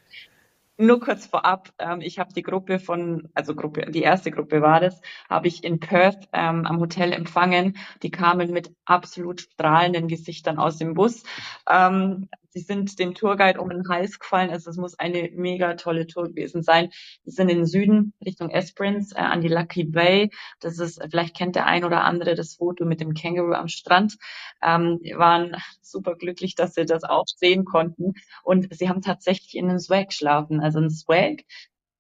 nur 0.77 1.01
kurz 1.01 1.25
vorab, 1.25 1.71
ähm, 1.79 2.03
ich 2.03 2.19
habe 2.19 2.35
die 2.35 2.43
Gruppe 2.43 2.79
von, 2.79 3.31
also 3.35 3.55
Gruppe, 3.55 3.91
die 3.91 4.03
erste 4.03 4.31
Gruppe 4.31 4.61
war 4.61 4.81
das, 4.81 5.01
habe 5.31 5.49
ich 5.49 5.65
in 5.65 5.81
Perth 5.81 6.29
ähm, 6.35 6.67
am 6.67 6.79
Hotel 6.79 7.13
empfangen. 7.13 7.79
Die 8.03 8.11
kamen 8.11 8.51
mit 8.51 8.71
absolut 8.85 9.41
strahlenden 9.41 10.09
Gesichtern 10.09 10.59
aus 10.59 10.77
dem 10.77 10.93
Bus. 10.93 11.23
Ähm, 11.71 12.29
sie 12.53 12.61
sind 12.61 12.99
dem 12.99 13.15
Tourguide 13.15 13.61
um 13.61 13.71
den 13.71 13.89
Hals 13.89 14.19
gefallen. 14.19 14.51
Also 14.51 14.71
es 14.71 14.77
muss 14.77 14.99
eine 14.99 15.31
mega 15.35 15.75
tolle 15.75 16.07
Tour 16.07 16.29
gewesen 16.29 16.63
sein. 16.63 16.91
Wir 17.25 17.33
sind 17.33 17.49
in 17.49 17.59
den 17.59 17.67
Süden 17.67 18.13
Richtung 18.25 18.51
Esperance 18.51 19.15
äh, 19.15 19.21
an 19.21 19.41
die 19.41 19.49
Lucky 19.49 19.85
Bay. 19.85 20.31
Das 20.61 20.79
ist, 20.79 21.03
vielleicht 21.11 21.37
kennt 21.37 21.57
der 21.57 21.67
ein 21.67 21.85
oder 21.85 22.05
andere 22.05 22.35
das 22.35 22.55
Foto 22.55 22.85
mit 22.85 23.01
dem 23.01 23.15
Känguru 23.15 23.53
am 23.53 23.69
Strand. 23.69 24.17
Ähm, 24.63 24.99
wir 25.03 25.19
waren 25.19 25.57
super 25.81 26.15
glücklich, 26.17 26.55
dass 26.55 26.75
sie 26.75 26.85
das 26.85 27.05
auch 27.05 27.27
sehen 27.27 27.65
konnten. 27.65 28.15
Und 28.43 28.75
sie 28.75 28.89
haben 28.89 29.03
tatsächlich 29.03 29.57
in 29.57 29.69
einem 29.69 29.79
Swag 29.79 30.09
geschlafen. 30.09 30.61
Also 30.61 30.79
ein 30.79 30.91
Swag. 30.91 31.43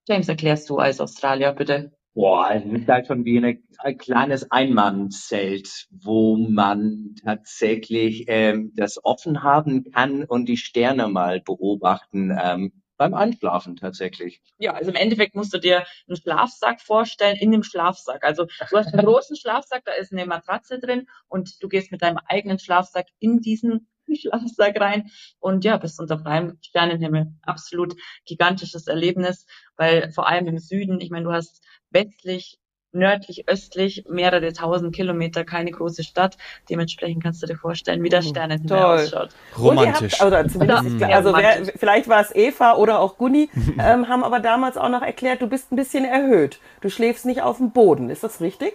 James, 0.06 0.28
erklärst 0.28 0.68
du 0.68 0.78
als 0.78 1.00
Australier 1.00 1.52
bitte. 1.52 1.92
Boah, 2.14 2.50
es 2.52 2.64
ist 2.64 2.88
halt 2.88 3.07
schon 3.07 3.25
wie 3.25 3.38
eine, 3.38 3.59
ein 3.78 3.97
kleines 3.97 4.50
Einmannzelt, 4.50 5.87
wo 5.90 6.37
man 6.37 7.14
tatsächlich 7.25 8.25
ähm, 8.28 8.73
das 8.76 9.02
offen 9.02 9.42
haben 9.42 9.90
kann 9.92 10.25
und 10.25 10.47
die 10.47 10.59
Sterne 10.59 11.09
mal 11.09 11.40
beobachten. 11.40 12.37
Ähm, 12.38 12.83
beim 12.99 13.14
Einschlafen 13.14 13.75
tatsächlich. 13.76 14.40
Ja, 14.59 14.75
also 14.75 14.90
im 14.90 14.97
Endeffekt 14.97 15.35
musst 15.35 15.52
du 15.52 15.59
dir 15.59 15.85
einen 16.07 16.16
Schlafsack 16.16 16.81
vorstellen 16.81 17.37
in 17.37 17.50
dem 17.50 17.64
Schlafsack. 17.64 18.23
Also 18.23 18.45
du 18.45 18.76
hast 18.76 18.95
einen 18.95 19.04
großen 19.04 19.35
Schlafsack, 19.37 19.83
da 19.85 19.92
ist 19.92 20.12
eine 20.12 20.25
Matratze 20.26 20.78
drin 20.78 21.09
und 21.28 21.61
du 21.62 21.69
gehst 21.69 21.90
mit 21.90 22.02
deinem 22.02 22.19
eigenen 22.26 22.61
Schlafsack 22.61 23.07
in 23.19 23.40
diesen 23.40 23.88
Schlafsack 24.16 24.81
rein 24.81 25.11
und 25.40 25.64
ja, 25.64 25.76
bist 25.76 26.00
unter 26.00 26.19
freiem 26.19 26.59
Sternenhimmel. 26.62 27.33
Absolut 27.42 27.95
gigantisches 28.26 28.87
Erlebnis, 28.87 29.47
weil 29.76 30.11
vor 30.12 30.26
allem 30.28 30.47
im 30.47 30.59
Süden, 30.59 31.00
ich 31.00 31.11
meine, 31.11 31.25
du 31.25 31.33
hast 31.33 31.62
westlich 31.90 32.59
nördlich, 32.92 33.49
östlich, 33.49 34.04
mehrere 34.09 34.52
tausend 34.52 34.95
Kilometer, 34.95 35.45
keine 35.45 35.71
große 35.71 36.04
Stadt. 36.04 36.37
Dementsprechend 36.69 37.23
kannst 37.23 37.42
du 37.42 37.47
dir 37.47 37.57
vorstellen, 37.57 38.02
wie 38.02 38.09
der 38.09 38.23
Sternenhimmel 38.23 38.69
Toll. 38.69 38.81
ausschaut. 38.81 39.31
Romantisch. 39.59 40.21
Habt, 40.21 40.26
oder 40.26 40.47
zumindest, 40.47 41.02
also 41.02 41.35
wer, 41.35 41.64
vielleicht 41.76 42.09
war 42.09 42.21
es 42.21 42.35
Eva 42.35 42.76
oder 42.76 43.00
auch 43.00 43.16
Gunni, 43.16 43.49
ähm, 43.78 44.09
haben 44.09 44.23
aber 44.23 44.40
damals 44.40 44.76
auch 44.76 44.90
noch 44.90 45.02
erklärt, 45.02 45.42
du 45.42 45.47
bist 45.47 45.73
ein 45.73 45.76
bisschen 45.76 46.04
erhöht. 46.04 46.61
Du 46.81 46.90
schläfst 46.90 47.25
nicht 47.25 47.42
auf 47.42 47.57
dem 47.57 47.73
Boden. 47.73 48.11
Ist 48.11 48.23
das 48.23 48.40
richtig? 48.40 48.75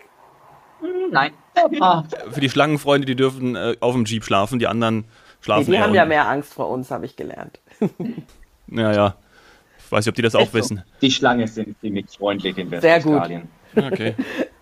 Hm, 0.81 1.11
Nein. 1.11 1.31
Ah, 1.81 2.03
Für 2.29 2.39
die 2.39 2.51
Schlangenfreunde, 2.51 3.07
die 3.07 3.15
dürfen 3.15 3.55
äh, 3.55 3.75
auf 3.79 3.95
dem 3.95 4.05
Jeep 4.05 4.23
schlafen, 4.23 4.59
die 4.59 4.67
anderen 4.67 5.05
Nee, 5.39 5.43
schlafen 5.45 5.71
die 5.71 5.79
haben 5.79 5.93
ja 5.95 6.05
mehr 6.05 6.27
Angst 6.27 6.53
vor 6.53 6.69
uns, 6.69 6.91
habe 6.91 7.05
ich 7.05 7.15
gelernt. 7.15 7.59
Ja, 8.69 8.91
ja. 8.91 9.15
Ich 9.79 9.89
weiß 9.89 10.03
nicht, 10.05 10.09
ob 10.11 10.15
die 10.15 10.21
das 10.21 10.35
auch 10.35 10.41
Ist 10.41 10.51
so. 10.51 10.57
wissen. 10.57 10.83
Die 11.01 11.09
Schlange 11.09 11.47
sind 11.47 11.79
ziemlich 11.79 12.07
freundlich 12.09 12.57
in 12.57 12.69
Sehr 12.69 12.99
gut. 12.99 13.13
Westaustralien. 13.13 13.47
Okay. 13.73 14.15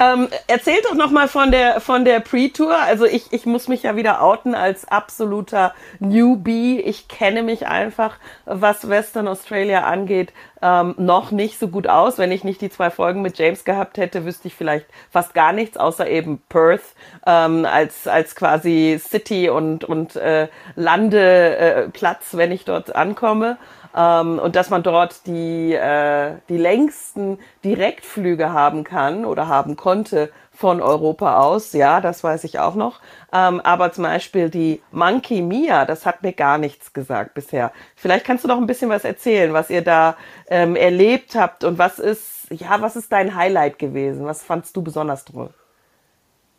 Ähm, 0.00 0.28
erzählt 0.46 0.84
doch 0.84 0.94
noch 0.94 1.10
mal 1.10 1.28
von 1.28 1.50
der 1.50 1.80
von 1.80 2.04
der 2.04 2.20
Pre-Tour. 2.20 2.76
Also 2.80 3.04
ich, 3.04 3.32
ich 3.32 3.46
muss 3.46 3.68
mich 3.68 3.82
ja 3.82 3.96
wieder 3.96 4.22
outen 4.22 4.54
als 4.54 4.86
absoluter 4.86 5.74
Newbie. 5.98 6.80
Ich 6.80 7.08
kenne 7.08 7.42
mich 7.42 7.66
einfach, 7.66 8.16
was 8.44 8.88
Western 8.88 9.28
Australia 9.28 9.84
angeht, 9.84 10.32
ähm, 10.62 10.94
noch 10.98 11.30
nicht 11.30 11.58
so 11.58 11.68
gut 11.68 11.86
aus. 11.86 12.18
Wenn 12.18 12.32
ich 12.32 12.44
nicht 12.44 12.60
die 12.60 12.70
zwei 12.70 12.90
Folgen 12.90 13.22
mit 13.22 13.38
James 13.38 13.64
gehabt 13.64 13.98
hätte, 13.98 14.24
wüsste 14.24 14.48
ich 14.48 14.54
vielleicht 14.54 14.86
fast 15.10 15.34
gar 15.34 15.52
nichts, 15.52 15.76
außer 15.76 16.08
eben 16.08 16.40
Perth 16.48 16.94
ähm, 17.26 17.64
als 17.64 18.06
als 18.06 18.34
quasi 18.34 19.00
City 19.02 19.48
und 19.50 19.84
und 19.84 20.16
äh, 20.16 20.48
Landeplatz, 20.76 22.34
äh, 22.34 22.38
wenn 22.38 22.52
ich 22.52 22.64
dort 22.64 22.94
ankomme. 22.94 23.58
Ähm, 23.96 24.38
und 24.38 24.56
dass 24.56 24.70
man 24.70 24.82
dort 24.82 25.26
die, 25.26 25.72
äh, 25.72 26.36
die 26.48 26.56
längsten 26.56 27.38
Direktflüge 27.64 28.52
haben 28.52 28.84
kann 28.84 29.24
oder 29.24 29.48
haben 29.48 29.76
konnte 29.76 30.30
von 30.52 30.82
Europa 30.82 31.40
aus, 31.40 31.72
ja, 31.72 32.00
das 32.00 32.24
weiß 32.24 32.42
ich 32.44 32.58
auch 32.58 32.74
noch. 32.74 33.00
Ähm, 33.32 33.60
aber 33.60 33.92
zum 33.92 34.04
Beispiel 34.04 34.50
die 34.50 34.82
Monkey 34.90 35.40
Mia, 35.40 35.84
das 35.84 36.04
hat 36.04 36.22
mir 36.22 36.32
gar 36.32 36.58
nichts 36.58 36.92
gesagt 36.92 37.34
bisher. 37.34 37.72
Vielleicht 37.94 38.24
kannst 38.24 38.42
du 38.44 38.48
noch 38.48 38.58
ein 38.58 38.66
bisschen 38.66 38.90
was 38.90 39.04
erzählen, 39.04 39.52
was 39.52 39.70
ihr 39.70 39.82
da 39.82 40.16
ähm, 40.48 40.74
erlebt 40.74 41.36
habt 41.36 41.62
und 41.62 41.78
was 41.78 42.00
ist, 42.00 42.48
ja, 42.50 42.80
was 42.80 42.96
ist 42.96 43.12
dein 43.12 43.36
Highlight 43.36 43.78
gewesen? 43.78 44.26
Was 44.26 44.42
fandst 44.42 44.76
du 44.76 44.82
besonders 44.82 45.24
toll? 45.24 45.50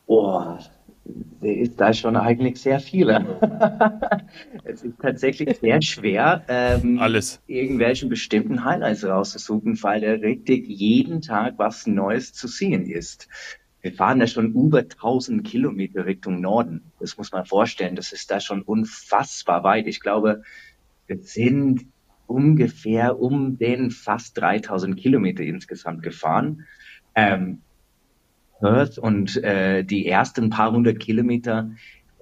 Oh, 0.07 0.57
ist 1.41 1.79
da 1.79 1.93
schon 1.93 2.15
eigentlich 2.15 2.59
sehr 2.59 2.79
viele. 2.79 3.25
es 4.63 4.83
ist 4.83 4.99
tatsächlich 5.01 5.57
sehr 5.57 5.81
schwer, 5.81 6.43
ähm, 6.47 6.99
Alles. 6.99 7.41
irgendwelchen 7.47 8.09
bestimmten 8.09 8.63
Highlights 8.63 9.05
rauszusuchen, 9.05 9.81
weil 9.83 10.01
da 10.01 10.11
richtig 10.11 10.67
jeden 10.67 11.21
Tag 11.21 11.55
was 11.57 11.87
Neues 11.87 12.33
zu 12.33 12.47
sehen 12.47 12.85
ist. 12.85 13.27
Wir 13.81 13.93
fahren 13.93 14.19
da 14.19 14.27
schon 14.27 14.53
über 14.53 14.79
1000 14.79 15.45
Kilometer 15.45 16.05
Richtung 16.05 16.41
Norden. 16.41 16.91
Das 16.99 17.17
muss 17.17 17.31
man 17.31 17.45
vorstellen. 17.45 17.95
Das 17.95 18.11
ist 18.11 18.29
da 18.29 18.41
schon 18.41 18.61
unfassbar 18.61 19.63
weit. 19.63 19.87
Ich 19.87 20.01
glaube, 20.01 20.43
wir 21.07 21.19
sind 21.19 21.85
ungefähr 22.27 23.19
um 23.19 23.57
den 23.57 23.89
fast 23.89 24.37
3000 24.37 24.97
Kilometer 24.97 25.43
insgesamt 25.43 26.03
gefahren. 26.03 26.65
Ähm, 27.15 27.61
Perth 28.59 28.97
und 28.97 29.37
äh, 29.43 29.83
die 29.83 30.07
ersten 30.07 30.49
paar 30.49 30.71
hundert 30.71 30.99
Kilometer, 30.99 31.71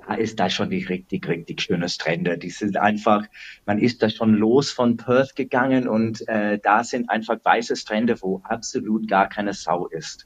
da 0.08 0.14
ist 0.16 0.40
da 0.40 0.50
schon 0.50 0.70
die 0.70 0.84
richtig, 0.84 1.28
richtig 1.28 1.62
schöne 1.62 1.90
Strände. 1.90 2.38
Die 2.38 2.50
sind 2.50 2.78
einfach, 2.78 3.26
man 3.66 3.78
ist 3.78 4.02
da 4.02 4.10
schon 4.10 4.36
los 4.36 4.72
von 4.72 4.96
Perth 4.96 5.36
gegangen 5.36 5.88
und 5.88 6.26
äh, 6.30 6.60
da 6.64 6.84
sind 6.84 7.10
einfach 7.10 7.38
weiße 7.44 7.76
Strände, 7.76 8.22
wo 8.22 8.42
absolut 8.46 9.08
gar 9.10 9.28
keine 9.28 9.54
Sau 9.54 9.88
ist. 9.88 10.26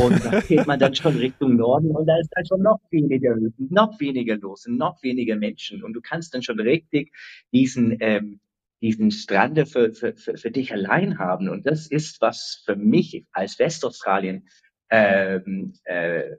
Und 0.00 0.24
da 0.24 0.40
geht 0.40 0.66
man 0.66 0.80
dann 0.80 0.94
schon 0.94 1.16
Richtung 1.16 1.56
Norden 1.56 1.92
und 1.92 2.06
da 2.06 2.18
ist 2.18 2.30
dann 2.34 2.46
schon 2.46 2.62
noch 2.62 2.80
weniger, 2.90 3.36
noch 3.58 4.00
weniger 4.00 4.36
los 4.36 4.66
und 4.66 4.76
noch 4.76 5.00
weniger 5.02 5.36
Menschen. 5.36 5.84
Und 5.84 5.92
du 5.92 6.00
kannst 6.00 6.34
dann 6.34 6.42
schon 6.42 6.58
richtig 6.58 7.12
diesen, 7.52 7.96
ähm, 8.00 8.40
diesen 8.82 9.12
Strande 9.12 9.66
für, 9.66 9.92
für, 9.92 10.16
für, 10.16 10.36
für 10.36 10.50
dich 10.50 10.72
allein 10.72 11.18
haben. 11.18 11.48
Und 11.48 11.64
das 11.66 11.86
ist, 11.86 12.20
was 12.20 12.62
für 12.66 12.74
mich 12.74 13.24
als 13.32 13.60
Westaustralien 13.60 14.48
ähm, 14.90 15.74
äh, 15.84 16.36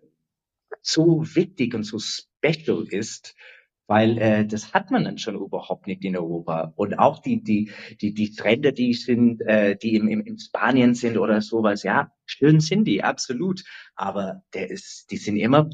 so 0.81 1.23
wichtig 1.35 1.73
und 1.73 1.83
so 1.83 1.99
special 1.99 2.85
ist, 2.89 3.35
weil 3.87 4.17
äh, 4.17 4.45
das 4.45 4.73
hat 4.73 4.91
man 4.91 5.05
dann 5.05 5.17
schon 5.17 5.35
überhaupt 5.35 5.87
nicht 5.87 6.03
in 6.03 6.17
Europa. 6.17 6.73
Und 6.75 6.99
auch 6.99 7.19
die 7.19 7.41
die 7.41 7.71
die 8.01 8.13
die 8.13 8.27
Strände, 8.27 8.73
die 8.73 8.93
sind, 8.93 9.41
äh, 9.41 9.77
die 9.77 9.95
im, 9.95 10.07
im, 10.09 10.21
in 10.21 10.37
Spanien 10.37 10.93
sind 10.93 11.17
oder 11.17 11.41
sowas, 11.41 11.83
ja, 11.83 12.11
schön 12.25 12.59
sind 12.59 12.85
die, 12.85 13.03
absolut. 13.03 13.63
Aber 13.95 14.43
der 14.53 14.69
ist, 14.69 15.09
die 15.11 15.17
sind 15.17 15.37
immer 15.37 15.69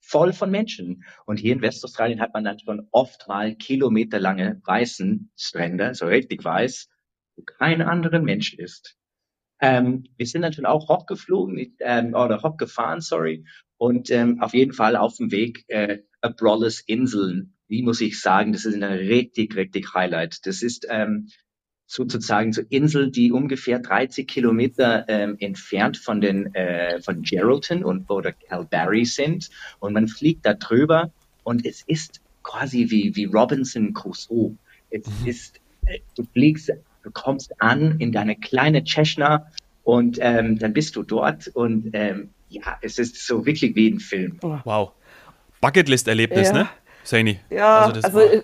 voll 0.00 0.32
von 0.32 0.50
Menschen. 0.50 1.04
Und 1.26 1.38
hier 1.38 1.52
in 1.52 1.62
Westaustralien 1.62 2.20
hat 2.20 2.32
man 2.32 2.44
dann 2.44 2.58
schon 2.60 2.86
oft 2.92 3.26
mal 3.28 3.56
kilometerlange 3.56 4.60
weißen 4.64 5.30
Strände, 5.36 5.94
so 5.94 6.06
richtig 6.06 6.44
weiß, 6.44 6.88
wo 7.36 7.42
kein 7.42 7.82
anderer 7.82 8.20
Mensch 8.20 8.54
ist. 8.54 8.96
Ähm, 9.60 10.04
wir 10.16 10.26
sind 10.26 10.42
natürlich 10.42 10.68
auch 10.68 10.88
hochgeflogen 10.88 11.76
ähm, 11.80 12.14
oder 12.14 12.42
hochgefahren, 12.42 13.00
sorry. 13.00 13.44
Und 13.78 14.10
ähm, 14.10 14.40
auf 14.40 14.54
jeden 14.54 14.72
Fall 14.72 14.96
auf 14.96 15.16
dem 15.16 15.30
Weg 15.30 15.64
äh, 15.68 15.98
Abrolhos 16.20 16.80
Inseln. 16.80 17.54
Wie 17.68 17.82
muss 17.82 18.00
ich 18.00 18.20
sagen, 18.20 18.52
das 18.52 18.64
ist 18.64 18.74
ein 18.74 18.82
richtig, 18.82 19.56
richtig 19.56 19.92
Highlight. 19.94 20.46
Das 20.46 20.62
ist 20.62 20.86
ähm, 20.88 21.28
sozusagen 21.86 22.52
so 22.52 22.62
Insel, 22.68 23.10
die 23.10 23.32
ungefähr 23.32 23.78
30 23.78 24.26
Kilometer 24.26 25.04
ähm, 25.08 25.36
entfernt 25.38 25.96
von 25.96 26.20
den 26.20 26.54
äh, 26.54 27.00
von 27.00 27.22
Geraldton 27.22 27.84
und 27.84 28.10
oder 28.10 28.32
Calgary 28.32 29.04
sind. 29.04 29.50
Und 29.78 29.92
man 29.92 30.08
fliegt 30.08 30.44
da 30.44 30.54
drüber 30.54 31.12
und 31.44 31.64
es 31.64 31.82
ist 31.86 32.20
quasi 32.42 32.90
wie 32.90 33.14
wie 33.14 33.24
Robinson 33.24 33.94
Crusoe. 33.94 34.56
Es 34.90 35.02
ist, 35.24 35.60
äh, 35.86 36.00
du 36.16 36.24
fliegst, 36.24 36.72
du 37.06 37.12
kommst 37.12 37.52
an 37.62 37.96
in 38.00 38.10
deine 38.10 38.34
kleine 38.34 38.84
Cessna 38.84 39.46
und 39.84 40.18
ähm, 40.20 40.58
dann 40.58 40.72
bist 40.72 40.96
du 40.96 41.04
dort 41.04 41.46
und 41.54 41.90
ähm, 41.92 42.30
ja, 42.48 42.76
es 42.82 42.98
ist 42.98 43.24
so 43.24 43.46
wirklich 43.46 43.76
wie 43.76 43.88
ein 43.88 44.00
Film. 44.00 44.38
Wow. 44.42 44.90
Bucketlist-Erlebnis, 45.60 46.48
Ja. 46.48 46.52
ne? 46.54 46.68
Saini. 47.04 47.38
Ja, 47.50 47.86
Also 47.86 48.00
also, 48.02 48.20
äh, 48.20 48.42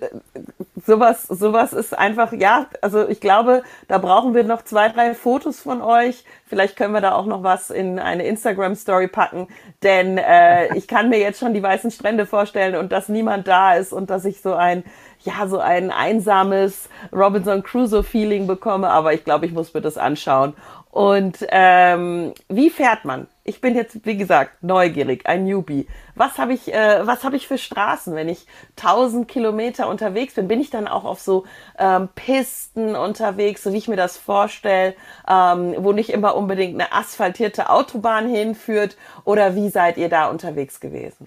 sowas, 0.86 1.24
sowas 1.24 1.72
ist 1.72 1.98
einfach, 1.98 2.32
ja, 2.32 2.66
also 2.80 3.08
ich 3.08 3.20
glaube, 3.20 3.64
da 3.88 3.98
brauchen 3.98 4.34
wir 4.34 4.44
noch 4.44 4.62
zwei, 4.62 4.88
drei 4.88 5.14
Fotos 5.14 5.58
von 5.58 5.82
euch. 5.82 6.24
Vielleicht 6.46 6.76
können 6.76 6.94
wir 6.94 7.00
da 7.00 7.12
auch 7.12 7.26
noch 7.26 7.42
was 7.42 7.70
in 7.70 7.98
eine 7.98 8.24
Instagram-Story 8.24 9.08
packen, 9.08 9.48
denn 9.82 10.16
äh, 10.16 10.76
ich 10.76 10.86
kann 10.86 11.08
mir 11.08 11.18
jetzt 11.18 11.40
schon 11.40 11.54
die 11.54 11.62
weißen 11.62 11.90
Strände 11.90 12.24
vorstellen 12.24 12.76
und 12.76 12.92
dass 12.92 13.08
niemand 13.08 13.48
da 13.48 13.74
ist 13.74 13.92
und 13.92 14.10
dass 14.10 14.24
ich 14.24 14.40
so 14.40 14.54
ein, 14.54 14.84
ja, 15.24 15.46
so 15.46 15.58
ein 15.58 15.90
einsames 15.90 16.88
Robinson 17.12 17.62
Crusoe-Feeling 17.62 18.46
bekomme, 18.46 18.90
aber 18.90 19.12
ich 19.12 19.24
glaube, 19.24 19.46
ich 19.46 19.52
muss 19.52 19.74
mir 19.74 19.80
das 19.80 19.98
anschauen. 19.98 20.54
Und 20.92 21.38
ähm, 21.48 22.34
wie 22.48 22.68
fährt 22.68 23.06
man? 23.06 23.26
Ich 23.44 23.62
bin 23.62 23.74
jetzt, 23.74 24.04
wie 24.04 24.18
gesagt, 24.18 24.62
neugierig, 24.62 25.26
ein 25.26 25.44
Newbie. 25.44 25.88
Was 26.14 26.36
habe 26.36 26.52
ich, 26.52 26.72
äh, 26.72 27.06
was 27.06 27.24
habe 27.24 27.34
ich 27.36 27.48
für 27.48 27.56
Straßen, 27.56 28.14
wenn 28.14 28.28
ich 28.28 28.46
1000 28.76 29.26
Kilometer 29.26 29.88
unterwegs 29.88 30.34
bin? 30.34 30.48
Bin 30.48 30.60
ich 30.60 30.68
dann 30.68 30.86
auch 30.86 31.04
auf 31.04 31.18
so 31.18 31.44
ähm, 31.78 32.10
Pisten 32.14 32.94
unterwegs, 32.94 33.62
so 33.62 33.72
wie 33.72 33.78
ich 33.78 33.88
mir 33.88 33.96
das 33.96 34.18
vorstelle, 34.18 34.94
ähm, 35.26 35.74
wo 35.78 35.92
nicht 35.92 36.10
immer 36.10 36.36
unbedingt 36.36 36.74
eine 36.74 36.92
asphaltierte 36.92 37.70
Autobahn 37.70 38.28
hinführt? 38.28 38.98
Oder 39.24 39.56
wie 39.56 39.70
seid 39.70 39.96
ihr 39.96 40.10
da 40.10 40.28
unterwegs 40.28 40.78
gewesen? 40.78 41.26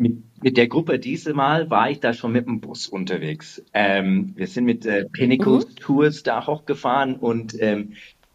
Mit, 0.00 0.42
mit 0.42 0.56
der 0.56 0.66
Gruppe 0.66 0.98
dieses 0.98 1.34
Mal 1.34 1.68
war 1.68 1.90
ich 1.90 2.00
da 2.00 2.14
schon 2.14 2.32
mit 2.32 2.46
dem 2.46 2.62
Bus 2.62 2.88
unterwegs. 2.88 3.62
Ähm, 3.74 4.32
wir 4.34 4.46
sind 4.46 4.64
mit 4.64 4.86
äh, 4.86 5.04
Pinnacle 5.04 5.62
Tours 5.78 6.22
da 6.22 6.46
hochgefahren 6.46 7.16
und 7.16 7.54
ähm, 7.60 7.92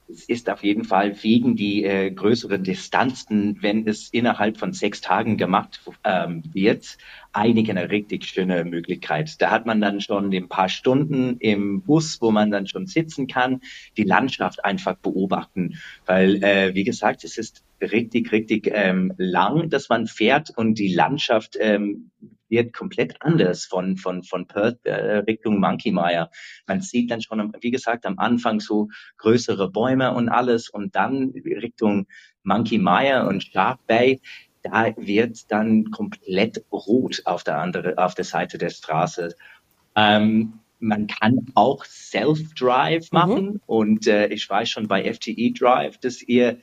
es 0.07 0.29
ist 0.29 0.47
auf 0.51 0.63
jeden 0.63 0.83
Fall 0.83 1.23
wegen 1.23 1.55
die 1.55 1.83
äh, 1.83 2.11
größeren 2.11 2.63
Distanzen, 2.63 3.57
wenn 3.61 3.87
es 3.87 4.09
innerhalb 4.09 4.57
von 4.57 4.73
sechs 4.73 5.01
Tagen 5.01 5.37
gemacht 5.37 5.81
ähm, 6.03 6.43
wird, 6.53 6.99
einige 7.33 7.71
eine 7.71 7.89
richtig 7.89 8.25
schöne 8.25 8.63
Möglichkeit. 8.63 9.41
Da 9.41 9.49
hat 9.49 9.65
man 9.65 9.81
dann 9.81 10.01
schon 10.01 10.31
ein 10.31 10.47
paar 10.47 10.69
Stunden 10.69 11.37
im 11.39 11.81
Bus, 11.81 12.21
wo 12.21 12.29
man 12.29 12.51
dann 12.51 12.67
schon 12.67 12.85
sitzen 12.85 13.25
kann, 13.25 13.61
die 13.97 14.03
Landschaft 14.03 14.63
einfach 14.63 14.97
beobachten, 14.97 15.79
weil 16.05 16.43
äh, 16.43 16.75
wie 16.75 16.83
gesagt, 16.83 17.23
es 17.23 17.39
ist 17.39 17.63
richtig, 17.81 18.31
richtig 18.31 18.69
ähm, 18.71 19.13
lang, 19.17 19.69
dass 19.69 19.89
man 19.89 20.07
fährt 20.07 20.51
und 20.55 20.79
die 20.79 20.93
Landschaft 20.93 21.57
ähm, 21.59 22.11
wird 22.49 22.73
komplett 22.73 23.15
anders 23.21 23.65
von, 23.65 23.97
von, 23.97 24.23
von 24.23 24.47
Perth 24.47 24.85
äh, 24.85 25.17
Richtung 25.17 25.59
Monkey 25.59 25.91
Mire. 25.91 26.29
Man 26.67 26.81
sieht 26.81 27.11
dann 27.11 27.21
schon, 27.21 27.53
wie 27.61 27.71
gesagt, 27.71 28.05
am 28.05 28.19
Anfang 28.19 28.59
so 28.59 28.89
größere 29.17 29.71
Bäume 29.71 30.13
und 30.13 30.29
alles 30.29 30.69
und 30.69 30.95
dann 30.95 31.33
Richtung 31.45 32.07
Monkey 32.43 32.77
Mire 32.77 33.27
und 33.27 33.43
Shark 33.43 33.85
Bay, 33.87 34.21
da 34.61 34.93
wird 34.97 35.51
dann 35.51 35.91
komplett 35.91 36.63
rot 36.71 37.21
auf 37.25 37.43
der 37.43 37.57
andere, 37.57 37.97
auf 37.97 38.15
der 38.15 38.25
Seite 38.25 38.57
der 38.57 38.69
Straße. 38.69 39.35
Ähm, 39.95 40.59
man 40.79 41.07
kann 41.07 41.47
auch 41.55 41.85
Self-Drive 41.85 43.11
mhm. 43.11 43.17
machen 43.17 43.45
mhm. 43.45 43.61
und 43.65 44.07
äh, 44.07 44.27
ich 44.27 44.49
weiß 44.49 44.69
schon 44.69 44.87
bei 44.87 45.11
FTE 45.11 45.51
Drive, 45.51 45.97
dass 45.99 46.21
ihr 46.21 46.59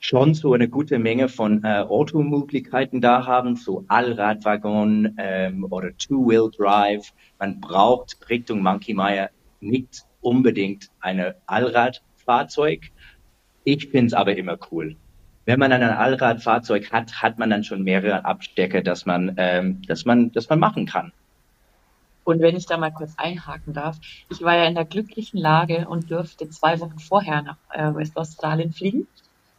schon 0.00 0.34
so 0.34 0.52
eine 0.52 0.68
gute 0.68 0.98
Menge 0.98 1.28
von 1.28 1.64
äh, 1.64 1.80
Automöglichkeiten 1.80 3.00
da 3.00 3.26
haben, 3.26 3.56
so 3.56 3.84
Allradwaggon 3.88 5.16
ähm, 5.18 5.66
oder 5.70 5.96
Two-Wheel-Drive. 5.96 7.12
Man 7.38 7.60
braucht 7.60 8.18
Richtung 8.28 8.62
Monkey 8.62 8.94
Mire 8.94 9.30
nicht 9.60 10.04
unbedingt 10.20 10.90
eine 11.00 11.36
Allradfahrzeug. 11.46 12.90
Ich 13.64 13.88
finde 13.88 14.06
es 14.06 14.14
aber 14.14 14.36
immer 14.36 14.56
cool. 14.70 14.96
Wenn 15.44 15.58
man 15.58 15.72
ein 15.72 15.82
Allradfahrzeug 15.82 16.92
hat, 16.92 17.22
hat 17.22 17.38
man 17.38 17.50
dann 17.50 17.64
schon 17.64 17.82
mehrere 17.82 18.24
Abstecker, 18.24 18.82
dass 18.82 19.06
man, 19.06 19.34
ähm, 19.38 19.82
dass 19.86 20.04
man, 20.04 20.30
dass 20.32 20.48
man 20.48 20.58
machen 20.58 20.86
kann. 20.86 21.12
Und 22.22 22.40
wenn 22.40 22.56
ich 22.56 22.66
da 22.66 22.76
mal 22.76 22.92
kurz 22.92 23.14
einhaken 23.16 23.72
darf, 23.72 23.98
ich 24.28 24.42
war 24.42 24.54
ja 24.54 24.66
in 24.66 24.74
der 24.74 24.84
glücklichen 24.84 25.40
Lage 25.40 25.88
und 25.88 26.10
durfte 26.10 26.50
zwei 26.50 26.78
Wochen 26.80 26.98
vorher 26.98 27.40
nach 27.40 27.56
äh, 27.72 27.94
Westaustralien 27.94 28.74
fliegen. 28.74 29.08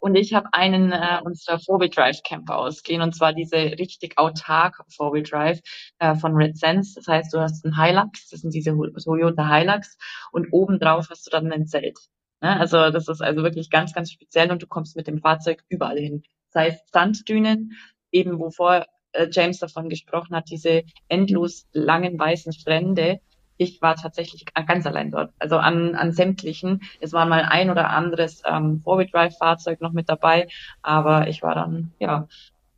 Und 0.00 0.14
ich 0.16 0.34
habe 0.34 0.48
einen 0.52 0.92
äh, 0.92 1.20
unserer 1.24 1.58
Four-Wheel 1.58 1.90
Drive 1.90 2.22
Camper 2.24 2.56
ausgehen 2.58 3.02
und 3.02 3.14
zwar 3.14 3.32
diese 3.32 3.56
richtig 3.56 4.18
autark 4.18 4.82
Four-Wheel 4.96 5.22
Drive 5.22 5.60
äh, 5.98 6.14
von 6.14 6.34
Red 6.34 6.56
Sense. 6.56 6.94
Das 6.94 7.06
heißt, 7.06 7.32
du 7.32 7.40
hast 7.40 7.64
einen 7.64 7.80
Hilux, 7.80 8.28
das 8.30 8.40
sind 8.40 8.54
diese 8.54 8.70
Toyota 8.70 9.54
Hilux 9.54 9.96
und 10.32 10.48
obendrauf 10.52 11.08
hast 11.10 11.26
du 11.26 11.30
dann 11.30 11.52
ein 11.52 11.66
Zelt. 11.66 11.98
Ne? 12.40 12.58
Also 12.58 12.90
das 12.90 13.08
ist 13.08 13.20
also 13.20 13.42
wirklich 13.42 13.70
ganz, 13.70 13.92
ganz 13.92 14.10
speziell 14.10 14.50
und 14.50 14.62
du 14.62 14.66
kommst 14.66 14.96
mit 14.96 15.06
dem 15.06 15.18
Fahrzeug 15.18 15.62
überall 15.68 15.98
hin. 15.98 16.22
Das 16.52 16.62
heißt 16.62 16.92
Sanddünen, 16.92 17.72
eben 18.10 18.38
wovor 18.38 18.86
äh, 19.12 19.28
James 19.30 19.58
davon 19.58 19.88
gesprochen 19.88 20.34
hat, 20.34 20.50
diese 20.50 20.84
endlos 21.08 21.66
langen 21.72 22.18
weißen 22.18 22.52
Strände. 22.52 23.20
Ich 23.60 23.82
war 23.82 23.94
tatsächlich 23.94 24.46
ganz 24.66 24.86
allein 24.86 25.10
dort, 25.10 25.34
also 25.38 25.58
an, 25.58 25.94
an 25.94 26.12
sämtlichen. 26.12 26.80
Es 26.98 27.12
war 27.12 27.26
mal 27.26 27.42
ein 27.42 27.68
oder 27.68 27.90
anderes 27.90 28.42
ähm, 28.46 28.80
Four-Wheel-Drive-Fahrzeug 28.82 29.82
noch 29.82 29.92
mit 29.92 30.08
dabei, 30.08 30.48
aber 30.80 31.28
ich 31.28 31.42
war 31.42 31.54
dann, 31.54 31.92
ja, 31.98 32.26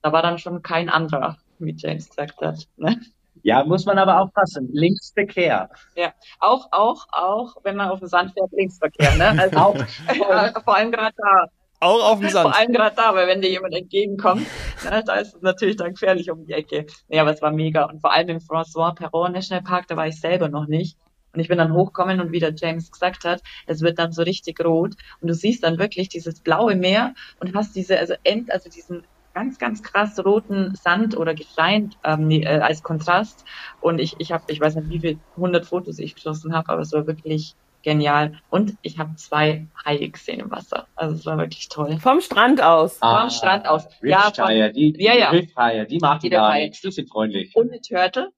da 0.03 0.13
war 0.13 0.23
dann 0.23 0.39
schon 0.39 0.61
kein 0.61 0.89
anderer, 0.89 1.37
wie 1.61 1.77
James 1.79 2.09
gesagt 2.09 2.41
hat. 2.41 2.67
Ne? 2.77 3.01
Ja, 3.45 3.65
muss 3.65 3.87
man 3.87 3.97
aber 3.97 4.19
aufpassen. 4.19 4.71
Linksverkehr. 4.73 5.71
Ja, 5.95 6.15
auch, 6.41 6.67
auch, 6.73 7.07
auch, 7.13 7.55
wenn 7.63 7.77
man 7.77 7.89
auf 7.89 8.01
dem 8.01 8.09
Sand 8.09 8.33
fährt, 8.33 8.51
Linksverkehr, 8.51 9.15
ne? 9.15 9.39
Also 9.41 9.57
auch, 9.59 9.77
äh, 9.77 10.61
vor 10.65 10.75
allem 10.75 10.91
gerade 10.91 11.15
da. 11.17 11.47
Auch 11.79 12.11
auf 12.11 12.19
dem 12.19 12.29
Sand. 12.29 12.49
Vor 12.49 12.59
allem 12.59 12.73
gerade 12.73 12.97
da, 12.97 13.15
weil 13.15 13.29
wenn 13.29 13.41
dir 13.41 13.51
jemand 13.51 13.75
entgegenkommt, 13.75 14.49
ne, 14.85 15.03
da 15.05 15.15
ist 15.17 15.35
es 15.35 15.43
natürlich 15.43 15.77
dann 15.77 15.93
gefährlich 15.93 16.31
um 16.31 16.47
die 16.47 16.53
Ecke. 16.53 16.87
Nee, 17.09 17.21
aber 17.21 17.33
es 17.33 17.43
war 17.43 17.51
mega. 17.51 17.85
Und 17.85 18.01
vor 18.01 18.13
allem 18.13 18.29
im 18.29 18.39
François 18.39 18.95
Perron 18.95 19.33
National 19.33 19.63
Park, 19.63 19.87
da 19.89 19.97
war 19.97 20.07
ich 20.07 20.21
selber 20.21 20.49
noch 20.49 20.67
nicht. 20.67 20.97
Und 21.33 21.41
ich 21.41 21.49
bin 21.49 21.59
dann 21.59 21.73
hochgekommen 21.73 22.21
und 22.21 22.33
wie 22.33 22.41
der 22.41 22.55
James 22.55 22.91
gesagt 22.91 23.25
hat, 23.25 23.43
es 23.67 23.81
wird 23.81 23.99
dann 23.99 24.13
so 24.13 24.23
richtig 24.23 24.63
rot 24.63 24.95
und 25.21 25.29
du 25.29 25.35
siehst 25.35 25.65
dann 25.65 25.79
wirklich 25.79 26.11
dieses 26.11 26.41
blaue 26.41 26.77
Meer 26.77 27.15
und 27.41 27.55
hast 27.55 27.75
diese, 27.75 27.99
also 27.99 28.15
end, 28.23 28.53
also 28.53 28.69
diesen 28.69 29.05
ganz, 29.33 29.59
ganz 29.59 29.83
krass 29.83 30.23
roten 30.23 30.75
Sand 30.75 31.17
oder 31.17 31.35
Gestein 31.35 31.95
ähm, 32.05 32.31
äh, 32.31 32.47
als 32.47 32.83
Kontrast. 32.83 33.45
Und 33.81 33.99
ich, 33.99 34.17
ich 34.19 34.31
habe, 34.31 34.45
ich 34.49 34.61
weiß 34.61 34.75
nicht, 34.77 34.91
wie 34.91 35.01
viele 35.01 35.19
hundert 35.37 35.65
Fotos 35.65 35.99
ich 35.99 36.15
geschossen 36.15 36.55
habe, 36.55 36.69
aber 36.69 36.83
es 36.83 36.93
war 36.93 37.07
wirklich 37.07 37.55
genial. 37.83 38.41
Und 38.51 38.75
ich 38.83 38.99
habe 38.99 39.15
zwei 39.17 39.67
Haie 39.85 40.09
gesehen 40.09 40.41
im 40.41 40.51
Wasser. 40.51 40.87
Also 40.95 41.15
es 41.15 41.27
war 41.27 41.39
wirklich 41.39 41.69
toll. 41.69 41.99
Vom 42.01 42.21
Strand 42.21 42.63
aus. 42.63 42.99
Ah, 43.01 43.23
Vom 43.23 43.31
Strand 43.31 43.67
aus. 43.67 43.89
Ja, 44.03 44.31
von, 44.35 44.49
die, 44.49 44.95
ja, 44.99 45.15
ja. 45.15 45.31
Riffhaie, 45.31 45.87
die 45.87 45.99
machen 45.99 46.21
die 46.23 46.31
gar 46.31 46.55
nichts. 46.55 46.81
Die 46.81 46.91
sind 46.91 47.11
freundlich. 47.11 47.55
Und 47.55 47.71
eine 47.71 47.81
Turtle. 47.81 48.31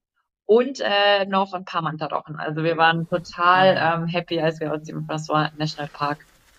Und 0.47 0.81
äh, 0.81 1.25
noch 1.27 1.55
ein 1.55 1.65
paar 1.65 1.83
Mantarochen. 1.83 2.37
Also 2.37 2.65
wir 2.65 2.77
waren 2.77 3.09
total 3.09 3.79
ähm, 3.81 4.07
happy, 4.07 4.41
als 4.41 4.61
wir 4.61 4.73
aus 4.73 4.83
dem 4.83 5.07
François 5.07 5.51
National 5.57 5.89
Park 5.93 6.19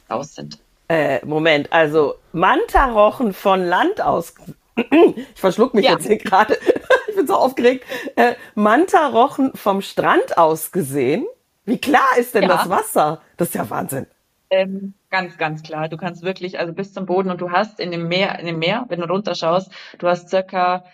raus 0.10 0.34
sind. 0.34 0.58
Äh, 0.88 1.24
Moment, 1.26 1.72
also 1.72 2.16
Mantarochen 2.32 3.34
von 3.34 3.66
Land 3.66 4.02
aus. 4.02 4.34
Ich 4.76 5.40
verschluck 5.40 5.74
mich 5.74 5.86
ja. 5.86 5.94
jetzt 5.94 6.06
hier 6.06 6.18
gerade. 6.18 6.58
ich 7.08 7.16
bin 7.16 7.28
so 7.28 7.36
aufgeregt. 7.36 7.86
Äh, 8.18 8.34
Mantarochen 8.56 9.52
vom 9.56 9.82
Strand 9.82 10.38
aus 10.38 10.72
gesehen. 10.74 11.26
Wie 11.66 11.78
klar 11.78 12.18
ist 12.18 12.36
denn 12.36 12.44
ja. 12.44 12.50
das 12.50 12.70
Wasser? 12.70 13.22
Das 13.38 13.50
ist 13.50 13.56
ja 13.56 13.70
Wahnsinn. 13.70 14.08
Ähm, 14.50 14.94
ganz, 15.10 15.38
ganz 15.38 15.64
klar. 15.64 15.90
Du 15.90 15.98
kannst 15.98 16.24
wirklich, 16.24 16.60
also 16.60 16.74
bis 16.74 16.94
zum 16.94 17.06
Boden 17.06 17.32
und 17.32 17.42
du 17.42 17.52
hast 17.52 17.80
in 17.80 17.92
dem 17.92 18.08
Meer, 18.08 18.40
in 18.40 18.46
dem 18.46 18.60
Meer, 18.60 18.86
wenn 18.90 19.02
du 19.02 19.08
runterschaust, 19.08 19.72
du 19.98 20.08
hast 20.08 20.30
circa, 20.30 20.86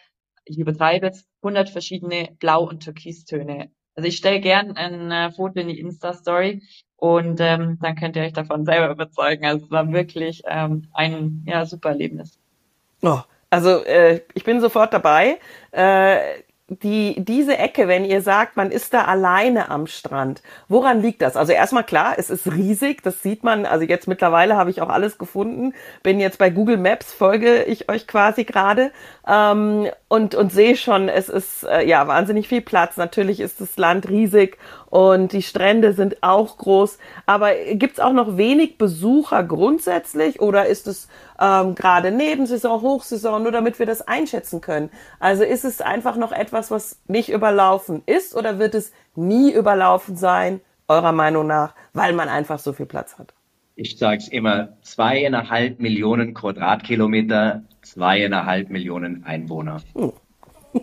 ich 0.46 0.58
übertreibe 0.58 1.08
jetzt, 1.08 1.28
100 1.44 1.70
verschiedene 1.70 2.30
Blau- 2.40 2.68
und 2.68 2.84
Türkistöne. 2.84 3.72
Also 3.96 4.08
ich 4.08 4.18
stelle 4.18 4.40
gern 4.40 4.78
ein 4.78 5.12
äh, 5.12 5.32
Foto 5.32 5.60
in 5.60 5.68
die 5.68 5.80
Insta-Story 5.80 6.64
und 6.96 7.40
ähm, 7.42 7.78
dann 7.82 7.96
könnt 7.96 8.16
ihr 8.16 8.24
euch 8.24 8.34
davon 8.34 8.64
selber 8.66 8.90
überzeugen. 8.90 9.46
Also 9.46 9.66
es 9.66 9.72
war 9.72 9.92
wirklich 9.92 10.44
ähm, 10.48 10.88
ein 10.94 11.44
ja, 11.46 11.66
super 11.66 11.90
Erlebnis. 11.90 12.40
Oh, 13.02 13.20
also 13.50 13.84
äh, 13.84 14.22
ich 14.34 14.44
bin 14.44 14.62
sofort 14.62 14.94
dabei. 14.94 15.40
Äh, 15.72 16.44
die, 16.72 17.16
diese 17.18 17.58
Ecke, 17.58 17.90
wenn 17.90 18.06
ihr 18.06 18.22
sagt, 18.22 18.56
man 18.56 18.72
ist 18.72 18.94
da 18.94 19.04
alleine 19.04 19.70
am 19.70 19.88
Strand, 19.88 20.42
woran 20.70 21.02
liegt 21.02 21.22
das? 21.22 21.36
Also 21.36 21.52
erstmal 21.52 21.84
klar, 21.84 22.14
es 22.16 22.30
ist 22.30 22.50
riesig, 22.50 23.04
das 23.04 23.22
sieht 23.22 23.44
man, 23.44 23.66
also 23.66 23.84
jetzt 23.84 24.08
mittlerweile 24.08 24.56
habe 24.56 24.70
ich 24.70 24.82
auch 24.82 24.88
alles 24.88 25.18
gefunden, 25.18 25.74
bin 26.02 26.22
jetzt 26.22 26.38
bei 26.38 26.50
Google 26.50 26.78
Maps, 26.78 27.12
folge 27.12 27.64
ich 27.64 27.90
euch 27.90 28.08
quasi 28.08 28.46
gerade 28.46 28.92
ähm, 29.28 29.90
und, 30.08 30.34
und 30.34 30.54
sehe 30.54 30.78
schon, 30.78 31.10
es 31.10 31.28
ist 31.28 31.64
äh, 31.64 31.86
ja 31.86 32.08
wahnsinnig 32.08 32.48
viel 32.48 32.62
Platz. 32.62 32.96
Natürlich 32.96 33.42
ist 33.42 33.60
das 33.60 33.76
Land 33.76 34.08
riesig 34.08 34.58
und 34.90 35.34
die 35.34 35.42
Strände 35.42 35.92
sind 35.92 36.24
auch 36.24 36.58
groß, 36.58 37.00
aber 37.26 37.54
gibt's 37.74 38.00
auch 38.00 38.14
noch 38.14 38.38
wenig 38.38 38.78
Besucher 38.78 39.44
grundsätzlich 39.44 40.40
oder 40.40 40.68
ist 40.68 40.88
es 40.88 41.10
ähm, 41.42 41.74
gerade 41.74 42.12
Nebensaison, 42.12 42.82
Hochsaison, 42.82 43.42
nur 43.42 43.52
damit 43.52 43.80
wir 43.80 43.88
das 43.88 44.08
einschätzen 44.08 44.62
können. 44.62 44.92
Also 45.20 45.44
ist 45.44 45.66
es 45.66 45.82
einfach 45.82 46.16
noch 46.16 46.32
etwas, 46.32 46.70
was 46.70 47.00
nicht 47.08 47.30
überlaufen 47.30 48.04
ist 48.06 48.36
oder 48.36 48.60
wird 48.60 48.76
es 48.76 48.94
nie 49.16 49.52
überlaufen 49.52 50.16
sein, 50.16 50.62
eurer 50.88 51.12
Meinung 51.12 51.48
nach, 51.48 51.74
weil 51.94 52.14
man 52.14 52.30
einfach 52.30 52.60
so 52.60 52.74
viel 52.74 52.86
Platz 52.86 53.18
hat? 53.18 53.34
Ich 53.76 53.98
sage 53.98 54.18
es 54.18 54.28
immer, 54.28 54.70
zweieinhalb 54.84 55.80
Millionen 55.80 56.36
Quadratkilometer, 56.36 57.64
zweieinhalb 57.82 58.70
Millionen 58.70 59.24
Einwohner. 59.24 59.82
Hm. 59.96 60.14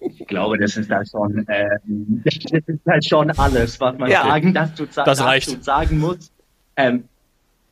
ich 0.00 0.26
glaube, 0.28 0.58
das 0.58 0.76
ist 0.76 0.90
halt 0.90 1.08
schon, 1.10 1.46
äh, 1.48 1.68
das 1.86 2.36
ist 2.66 2.86
halt 2.86 3.04
schon 3.04 3.30
alles, 3.32 3.80
was 3.80 3.98
man 3.98 4.10
ja, 4.10 4.22
sagen, 4.22 4.54
dass 4.54 4.74
du, 4.74 4.86
das 4.86 5.20
reicht. 5.20 5.64
sagen 5.64 5.98
muss. 5.98 6.30
Ähm, 6.76 7.08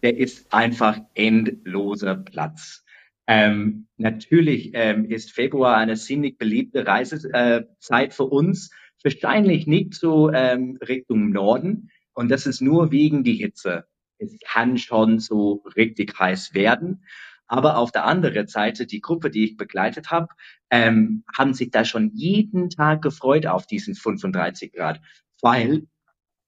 der 0.06 0.18
ist 0.18 0.52
einfach 0.54 1.00
endloser 1.14 2.14
Platz. 2.14 2.84
Ähm, 3.26 3.88
natürlich 3.96 4.70
ähm, 4.72 5.04
ist 5.04 5.32
Februar 5.32 5.76
eine 5.78 5.96
ziemlich 5.96 6.38
beliebte 6.38 6.86
Reisezeit 6.86 8.10
äh, 8.10 8.14
für 8.14 8.22
uns, 8.22 8.70
wahrscheinlich 9.02 9.66
nicht 9.66 9.94
so 9.94 10.30
ähm, 10.30 10.78
Richtung 10.80 11.30
Norden 11.30 11.90
und 12.12 12.30
das 12.30 12.46
ist 12.46 12.60
nur 12.60 12.92
wegen 12.92 13.24
die 13.24 13.34
Hitze. 13.34 13.86
Es 14.18 14.38
kann 14.46 14.78
schon 14.78 15.18
so 15.18 15.64
richtig 15.74 16.16
heiß 16.16 16.54
werden. 16.54 17.04
Aber 17.48 17.76
auf 17.76 17.90
der 17.90 18.04
anderen 18.04 18.46
Seite, 18.46 18.86
die 18.86 19.00
Gruppe, 19.00 19.30
die 19.30 19.42
ich 19.44 19.56
begleitet 19.56 20.12
habe, 20.12 20.28
ähm, 20.70 21.24
haben 21.36 21.52
sich 21.52 21.72
da 21.72 21.84
schon 21.84 22.12
jeden 22.14 22.70
Tag 22.70 23.02
gefreut 23.02 23.48
auf 23.48 23.66
diesen 23.66 23.96
35 23.96 24.72
Grad, 24.72 25.00
weil 25.42 25.88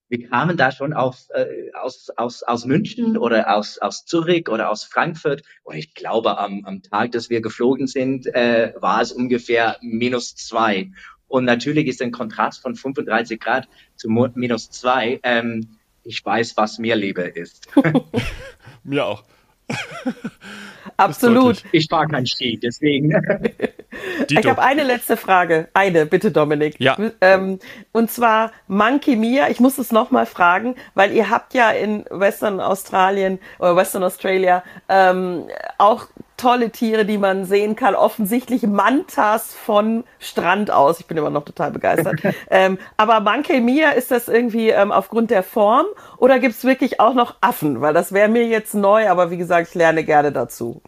wir 0.09 0.27
kamen 0.27 0.57
da 0.57 0.71
schon 0.71 0.93
auf, 0.93 1.27
äh, 1.33 1.71
aus, 1.73 2.09
aus, 2.17 2.43
aus 2.43 2.65
München 2.65 3.15
oder 3.17 3.55
aus, 3.55 3.77
aus 3.77 4.05
Zürich 4.05 4.49
oder 4.49 4.69
aus 4.69 4.83
Frankfurt. 4.83 5.43
Und 5.63 5.77
ich 5.77 5.93
glaube, 5.93 6.37
am, 6.39 6.65
am 6.65 6.81
Tag, 6.81 7.11
dass 7.11 7.29
wir 7.29 7.41
geflogen 7.41 7.87
sind, 7.87 8.25
äh, 8.25 8.73
war 8.77 9.01
es 9.01 9.11
ungefähr 9.11 9.77
minus 9.81 10.35
zwei. 10.35 10.91
Und 11.27 11.45
natürlich 11.45 11.87
ist 11.87 12.01
ein 12.01 12.11
Kontrast 12.11 12.61
von 12.61 12.75
35 12.75 13.39
Grad 13.39 13.69
zu 13.95 14.09
minus 14.09 14.71
zwei. 14.71 15.19
Ähm, 15.21 15.77
ich 16.03 16.25
weiß, 16.25 16.57
was 16.57 16.79
mir 16.79 16.95
lieber 16.95 17.35
ist. 17.35 17.67
mir 18.83 19.05
auch. 19.05 19.23
Absolut. 20.97 21.63
Ich 21.71 21.87
fahre 21.89 22.07
kein 22.07 22.25
Ski, 22.25 22.59
deswegen. 22.61 23.11
ich 24.29 24.45
habe 24.45 24.61
eine 24.61 24.83
letzte 24.83 25.15
Frage. 25.15 25.69
Eine, 25.73 26.05
bitte, 26.05 26.31
Dominik. 26.31 26.75
Ja. 26.79 26.97
Ähm, 27.21 27.59
und 27.93 28.11
zwar 28.11 28.51
Monkey 28.67 29.15
Mia. 29.15 29.49
Ich 29.49 29.59
muss 29.61 29.77
es 29.77 29.91
nochmal 29.91 30.25
fragen, 30.25 30.75
weil 30.95 31.13
ihr 31.13 31.29
habt 31.29 31.53
ja 31.53 31.71
in 31.71 32.05
Western 32.09 32.59
Australien 32.59 33.39
oder 33.59 33.75
Western 33.77 34.03
Australia 34.03 34.63
ähm, 34.89 35.45
auch 35.77 36.07
tolle 36.39 36.71
Tiere, 36.71 37.05
die 37.05 37.17
man 37.17 37.45
sehen 37.45 37.75
kann. 37.75 37.95
Offensichtlich 37.95 38.63
Mantas 38.63 39.53
von 39.53 40.03
Strand 40.17 40.71
aus. 40.71 40.99
Ich 40.99 41.05
bin 41.05 41.17
immer 41.17 41.29
noch 41.29 41.45
total 41.45 41.71
begeistert. 41.71 42.21
ähm, 42.49 42.77
aber 42.97 43.19
Monkey 43.19 43.59
Mia, 43.59 43.91
ist 43.91 44.11
das 44.11 44.27
irgendwie 44.27 44.69
ähm, 44.69 44.91
aufgrund 44.91 45.29
der 45.31 45.43
Form 45.43 45.85
oder 46.17 46.39
gibt's 46.39 46.63
wirklich 46.63 46.99
auch 46.99 47.13
noch 47.13 47.35
Affen? 47.41 47.81
Weil 47.81 47.93
das 47.93 48.13
wäre 48.13 48.29
mir 48.29 48.45
jetzt 48.45 48.73
neu, 48.73 49.09
aber 49.09 49.31
wie 49.31 49.37
gesagt, 49.37 49.69
ich 49.69 49.75
lerne 49.75 50.03
gerne 50.03 50.31
dazu. 50.31 50.81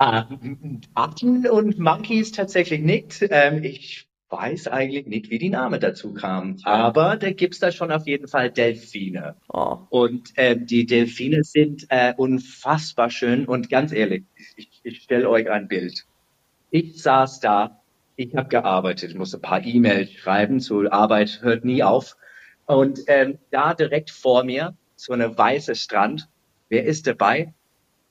Ah, 0.00 0.26
Affen 0.94 1.44
und 1.48 1.78
Monkeys 1.78 2.30
tatsächlich 2.32 2.80
nicht. 2.80 3.26
Ähm, 3.30 3.64
ich 3.64 4.07
weiß 4.30 4.68
eigentlich 4.68 5.06
nicht, 5.06 5.30
wie 5.30 5.38
die 5.38 5.50
Name 5.50 5.78
dazu 5.78 6.12
kam. 6.12 6.58
Aber 6.64 7.16
da 7.16 7.30
gibt's 7.32 7.60
da 7.60 7.72
schon 7.72 7.90
auf 7.90 8.06
jeden 8.06 8.28
Fall 8.28 8.50
Delfine. 8.50 9.36
Oh. 9.48 9.78
Und 9.88 10.36
äh, 10.36 10.56
die 10.56 10.86
Delfine 10.86 11.44
sind 11.44 11.86
äh, 11.88 12.14
unfassbar 12.16 13.10
schön. 13.10 13.46
Und 13.46 13.70
ganz 13.70 13.92
ehrlich, 13.92 14.24
ich, 14.56 14.80
ich 14.82 15.02
stelle 15.02 15.28
euch 15.28 15.50
ein 15.50 15.68
Bild. 15.68 16.04
Ich 16.70 17.02
saß 17.02 17.40
da, 17.40 17.80
ich 18.16 18.34
habe 18.34 18.48
gearbeitet, 18.48 19.14
musste 19.14 19.38
ein 19.38 19.42
paar 19.42 19.64
E-Mails 19.64 20.12
schreiben, 20.12 20.60
zur 20.60 20.92
Arbeit 20.92 21.40
hört 21.42 21.64
nie 21.64 21.82
auf. 21.82 22.16
Und 22.66 23.00
ähm, 23.06 23.38
da 23.50 23.72
direkt 23.72 24.10
vor 24.10 24.44
mir 24.44 24.76
so 24.96 25.12
eine 25.12 25.38
weiße 25.38 25.74
Strand. 25.74 26.28
Wer 26.68 26.84
ist 26.84 27.06
dabei? 27.06 27.54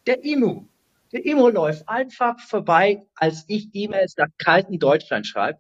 Der 0.08 0.24
Imu. 0.24 0.66
Der 1.12 1.26
Imu 1.26 1.50
läuft 1.50 1.88
einfach 1.88 2.40
vorbei, 2.40 3.04
als 3.16 3.46
ich 3.48 3.70
E-Mails 3.74 4.18
nach 4.18 4.30
kalten 4.38 4.80
Deutschland 4.80 5.28
schreibe. 5.28 5.60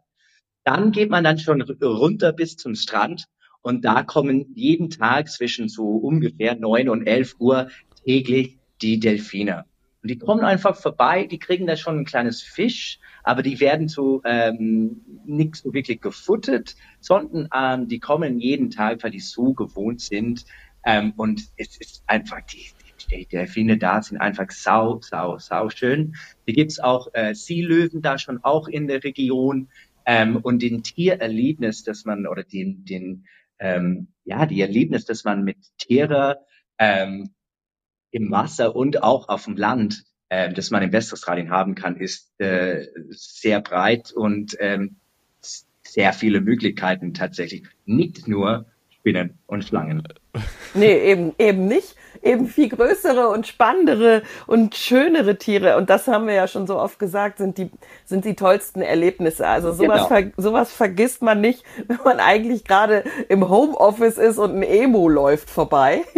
Dann 0.67 0.91
geht 0.91 1.09
man 1.09 1.23
dann 1.23 1.39
schon 1.39 1.61
runter 1.61 2.33
bis 2.33 2.57
zum 2.57 2.75
Strand 2.75 3.23
und 3.61 3.85
da 3.85 4.03
kommen 4.03 4.47
jeden 4.53 4.89
Tag 4.89 5.29
zwischen 5.29 5.69
so 5.69 5.85
ungefähr 5.95 6.55
neun 6.55 6.89
und 6.89 7.07
elf 7.07 7.35
Uhr 7.39 7.69
täglich 8.03 8.57
die 8.81 8.99
Delfine. 8.99 9.63
Und 10.03 10.11
die 10.11 10.17
kommen 10.17 10.43
einfach 10.43 10.75
vorbei, 10.75 11.25
die 11.25 11.39
kriegen 11.39 11.67
da 11.67 11.77
schon 11.77 11.99
ein 11.99 12.05
kleines 12.05 12.41
Fisch, 12.41 12.99
aber 13.23 13.43
die 13.43 13.61
werden 13.61 13.87
so 13.87 14.21
ähm, 14.25 14.99
nicht 15.25 15.55
so 15.55 15.73
wirklich 15.73 16.01
gefuttert, 16.01 16.75
sondern 16.99 17.47
ähm, 17.55 17.87
die 17.87 17.99
kommen 17.99 18.37
jeden 18.37 18.69
Tag, 18.69 19.01
weil 19.03 19.11
die 19.11 19.21
so 19.21 19.53
gewohnt 19.53 20.01
sind. 20.01 20.43
Ähm, 20.85 21.13
und 21.15 21.43
es 21.55 21.77
ist 21.77 22.03
einfach, 22.07 22.41
die, 22.41 22.71
die 23.09 23.25
Delfine 23.25 23.77
da 23.77 24.01
sind 24.01 24.17
einfach 24.17 24.51
sau, 24.51 24.99
sau, 25.01 25.37
sau 25.37 25.69
schön. 25.69 26.15
Hier 26.45 26.55
gibt's 26.55 26.81
auch 26.81 27.07
äh, 27.13 27.33
Seelöwen 27.33 28.01
da 28.01 28.17
schon 28.17 28.43
auch 28.43 28.67
in 28.67 28.87
der 28.87 29.05
Region. 29.05 29.69
Ähm, 30.07 30.37
und 30.37 30.61
den 30.61 30.81
Tiererlebnis, 30.81 31.83
dass 31.83 32.05
man, 32.05 32.25
oder 32.25 32.43
den, 32.43 32.85
den 32.85 33.27
ähm, 33.59 34.07
ja, 34.23 34.45
die 34.45 34.61
Erlebnis, 34.61 35.05
dass 35.05 35.23
man 35.23 35.43
mit 35.43 35.57
Tiere 35.77 36.39
ähm, 36.79 37.31
im 38.11 38.31
Wasser 38.31 38.75
und 38.75 39.03
auch 39.03 39.29
auf 39.29 39.45
dem 39.45 39.57
Land, 39.57 40.05
äh, 40.29 40.51
dass 40.51 40.71
man 40.71 40.81
in 40.81 40.93
Westaustralien 40.93 41.49
haben 41.49 41.75
kann, 41.75 41.97
ist 41.97 42.39
äh, 42.39 42.87
sehr 43.09 43.61
breit 43.61 44.11
und 44.11 44.55
ähm, 44.59 44.97
sehr 45.83 46.13
viele 46.13 46.41
Möglichkeiten 46.41 47.13
tatsächlich. 47.13 47.65
Nicht 47.85 48.27
nur 48.27 48.65
Spinnen 48.89 49.39
und 49.45 49.63
Schlangen. 49.63 50.03
Nee, 50.73 51.11
eben, 51.11 51.33
eben 51.39 51.67
nicht. 51.67 51.95
Eben 52.23 52.47
viel 52.47 52.69
größere 52.69 53.29
und 53.29 53.47
spannendere 53.47 54.23
und 54.47 54.75
schönere 54.75 55.37
Tiere. 55.37 55.77
Und 55.77 55.89
das 55.89 56.07
haben 56.07 56.27
wir 56.27 56.33
ja 56.33 56.47
schon 56.47 56.67
so 56.67 56.77
oft 56.79 56.99
gesagt, 56.99 57.37
sind 57.37 57.57
die, 57.57 57.69
sind 58.05 58.25
die 58.25 58.35
tollsten 58.35 58.81
Erlebnisse. 58.81 59.47
Also 59.47 59.71
sowas, 59.71 60.07
Genau. 60.07 60.21
ver, 60.21 60.31
sowas 60.37 60.71
vergisst 60.71 61.21
man 61.21 61.41
nicht, 61.41 61.63
wenn 61.87 61.99
man 62.03 62.19
eigentlich 62.19 62.63
gerade 62.63 63.03
im 63.29 63.49
Homeoffice 63.49 64.17
ist 64.17 64.37
und 64.37 64.55
ein 64.55 64.63
Emo 64.63 65.09
läuft 65.09 65.49
vorbei. 65.49 66.01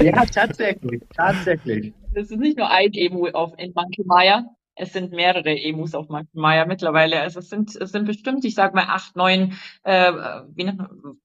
Ja, 0.00 0.24
tatsächlich, 0.26 1.02
tatsächlich. 1.16 1.92
Es 2.14 2.30
ist 2.30 2.38
nicht 2.38 2.56
nur 2.58 2.70
ein 2.70 2.92
Emu 2.92 3.26
auf, 3.28 3.52
in 3.58 3.72
Monkey 3.74 4.04
Maya. 4.04 4.44
Es 4.76 4.92
sind 4.92 5.12
mehrere 5.12 5.50
Emus 5.50 5.94
auf 5.94 6.08
Maya 6.32 6.66
mittlerweile. 6.66 7.20
Also 7.20 7.38
es 7.38 7.48
sind, 7.48 7.76
es 7.76 7.92
sind 7.92 8.06
bestimmt, 8.06 8.44
ich 8.44 8.54
sag 8.54 8.74
mal, 8.74 8.86
acht, 8.88 9.14
neun, 9.14 9.56
äh, 9.84 10.12
wie 10.48 10.64
nennt 10.64 10.78
man, 10.78 11.18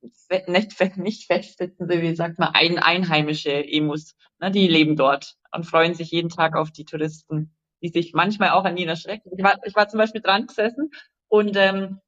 nicht, 0.47 0.97
nicht 0.97 1.25
festsetzende, 1.25 2.01
wie 2.01 2.15
sagt 2.15 2.37
man, 2.37 2.49
ein, 2.53 2.77
einheimische 2.77 3.51
Emus. 3.51 4.15
Ne, 4.39 4.51
die 4.51 4.67
leben 4.67 4.95
dort 4.95 5.35
und 5.51 5.65
freuen 5.65 5.95
sich 5.95 6.11
jeden 6.11 6.29
Tag 6.29 6.55
auf 6.55 6.71
die 6.71 6.85
Touristen, 6.85 7.55
die 7.81 7.89
sich 7.89 8.13
manchmal 8.13 8.51
auch 8.51 8.65
an 8.65 8.77
ihnen 8.77 8.89
erschrecken. 8.89 9.31
Ich 9.35 9.43
war, 9.43 9.57
ich 9.65 9.75
war 9.75 9.87
zum 9.87 9.97
Beispiel 9.97 10.21
dran 10.21 10.45
gesessen 10.47 10.91
und 11.27 11.55
ähm, 11.57 11.99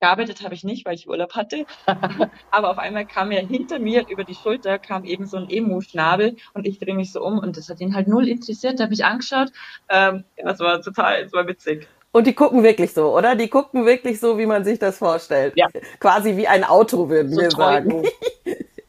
gearbeitet 0.00 0.42
habe 0.42 0.54
ich 0.54 0.64
nicht, 0.64 0.86
weil 0.86 0.94
ich 0.94 1.08
Urlaub 1.08 1.34
hatte. 1.34 1.66
Aber 2.50 2.70
auf 2.70 2.78
einmal 2.78 3.06
kam 3.06 3.28
mir 3.28 3.40
hinter 3.40 3.78
mir 3.78 4.06
über 4.08 4.24
die 4.24 4.34
Schulter 4.34 4.78
kam 4.78 5.04
eben 5.04 5.26
so 5.26 5.36
ein 5.36 5.48
Emu-Schnabel 5.48 6.36
und 6.54 6.66
ich 6.66 6.78
drehe 6.78 6.94
mich 6.94 7.12
so 7.12 7.22
um 7.22 7.38
und 7.38 7.56
das 7.56 7.68
hat 7.68 7.80
ihn 7.80 7.94
halt 7.94 8.08
null 8.08 8.28
interessiert. 8.28 8.80
Da 8.80 8.84
habe 8.84 8.94
ich 8.94 9.04
angeschaut. 9.04 9.52
Ähm, 9.88 10.24
das 10.36 10.58
war 10.60 10.80
total, 10.82 11.24
das 11.24 11.32
war 11.32 11.46
witzig. 11.46 11.86
Und 12.12 12.26
die 12.26 12.34
gucken 12.34 12.64
wirklich 12.64 12.92
so, 12.92 13.16
oder? 13.16 13.36
Die 13.36 13.48
gucken 13.48 13.86
wirklich 13.86 14.18
so, 14.18 14.36
wie 14.36 14.46
man 14.46 14.64
sich 14.64 14.80
das 14.80 14.98
vorstellt. 14.98 15.52
Ja. 15.56 15.68
Quasi 16.00 16.36
wie 16.36 16.48
ein 16.48 16.64
Auto, 16.64 17.08
würden 17.08 17.36
wir 17.36 17.50
sagen. 17.50 18.02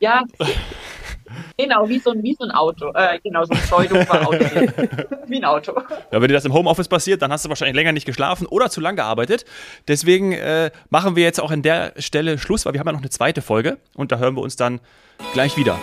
Ja, 0.04 0.24
genau, 1.62 1.88
wie 1.88 2.00
so 2.00 2.12
ein, 2.12 2.24
wie 2.24 2.34
so 2.34 2.44
ein 2.44 2.52
Auto. 2.52 2.92
Äh, 2.94 3.20
genau, 3.24 3.44
so 3.46 3.54
ein 3.54 3.60
Pseudo-Auto. 3.60 4.32
wie 5.28 5.38
ein 5.38 5.46
Auto. 5.46 5.74
Ja, 6.12 6.22
wenn 6.22 6.28
dir 6.28 6.34
das 6.34 6.46
im 6.46 6.54
Homeoffice 6.54 6.88
passiert, 6.88 7.22
dann 7.22 7.32
hast 7.32 7.46
du 7.46 7.50
wahrscheinlich 7.50 7.76
länger 7.76 7.92
nicht 7.92 8.06
geschlafen 8.06 8.48
oder 8.48 8.70
zu 8.70 8.82
lang 8.82 8.96
gearbeitet. 8.96 9.46
Deswegen 9.88 10.34
äh, 10.34 10.72
machen 10.90 11.16
wir 11.16 11.24
jetzt 11.24 11.40
auch 11.40 11.52
an 11.52 11.62
der 11.62 11.94
Stelle 11.98 12.38
Schluss, 12.38 12.66
weil 12.66 12.74
wir 12.74 12.80
haben 12.80 12.88
ja 12.88 12.94
noch 12.94 13.02
eine 13.02 13.10
zweite 13.10 13.42
Folge 13.42 13.78
und 13.96 14.12
da 14.12 14.18
hören 14.18 14.36
wir 14.36 14.42
uns 14.42 14.56
dann 14.56 14.80
gleich 15.34 15.58
wieder. 15.58 15.80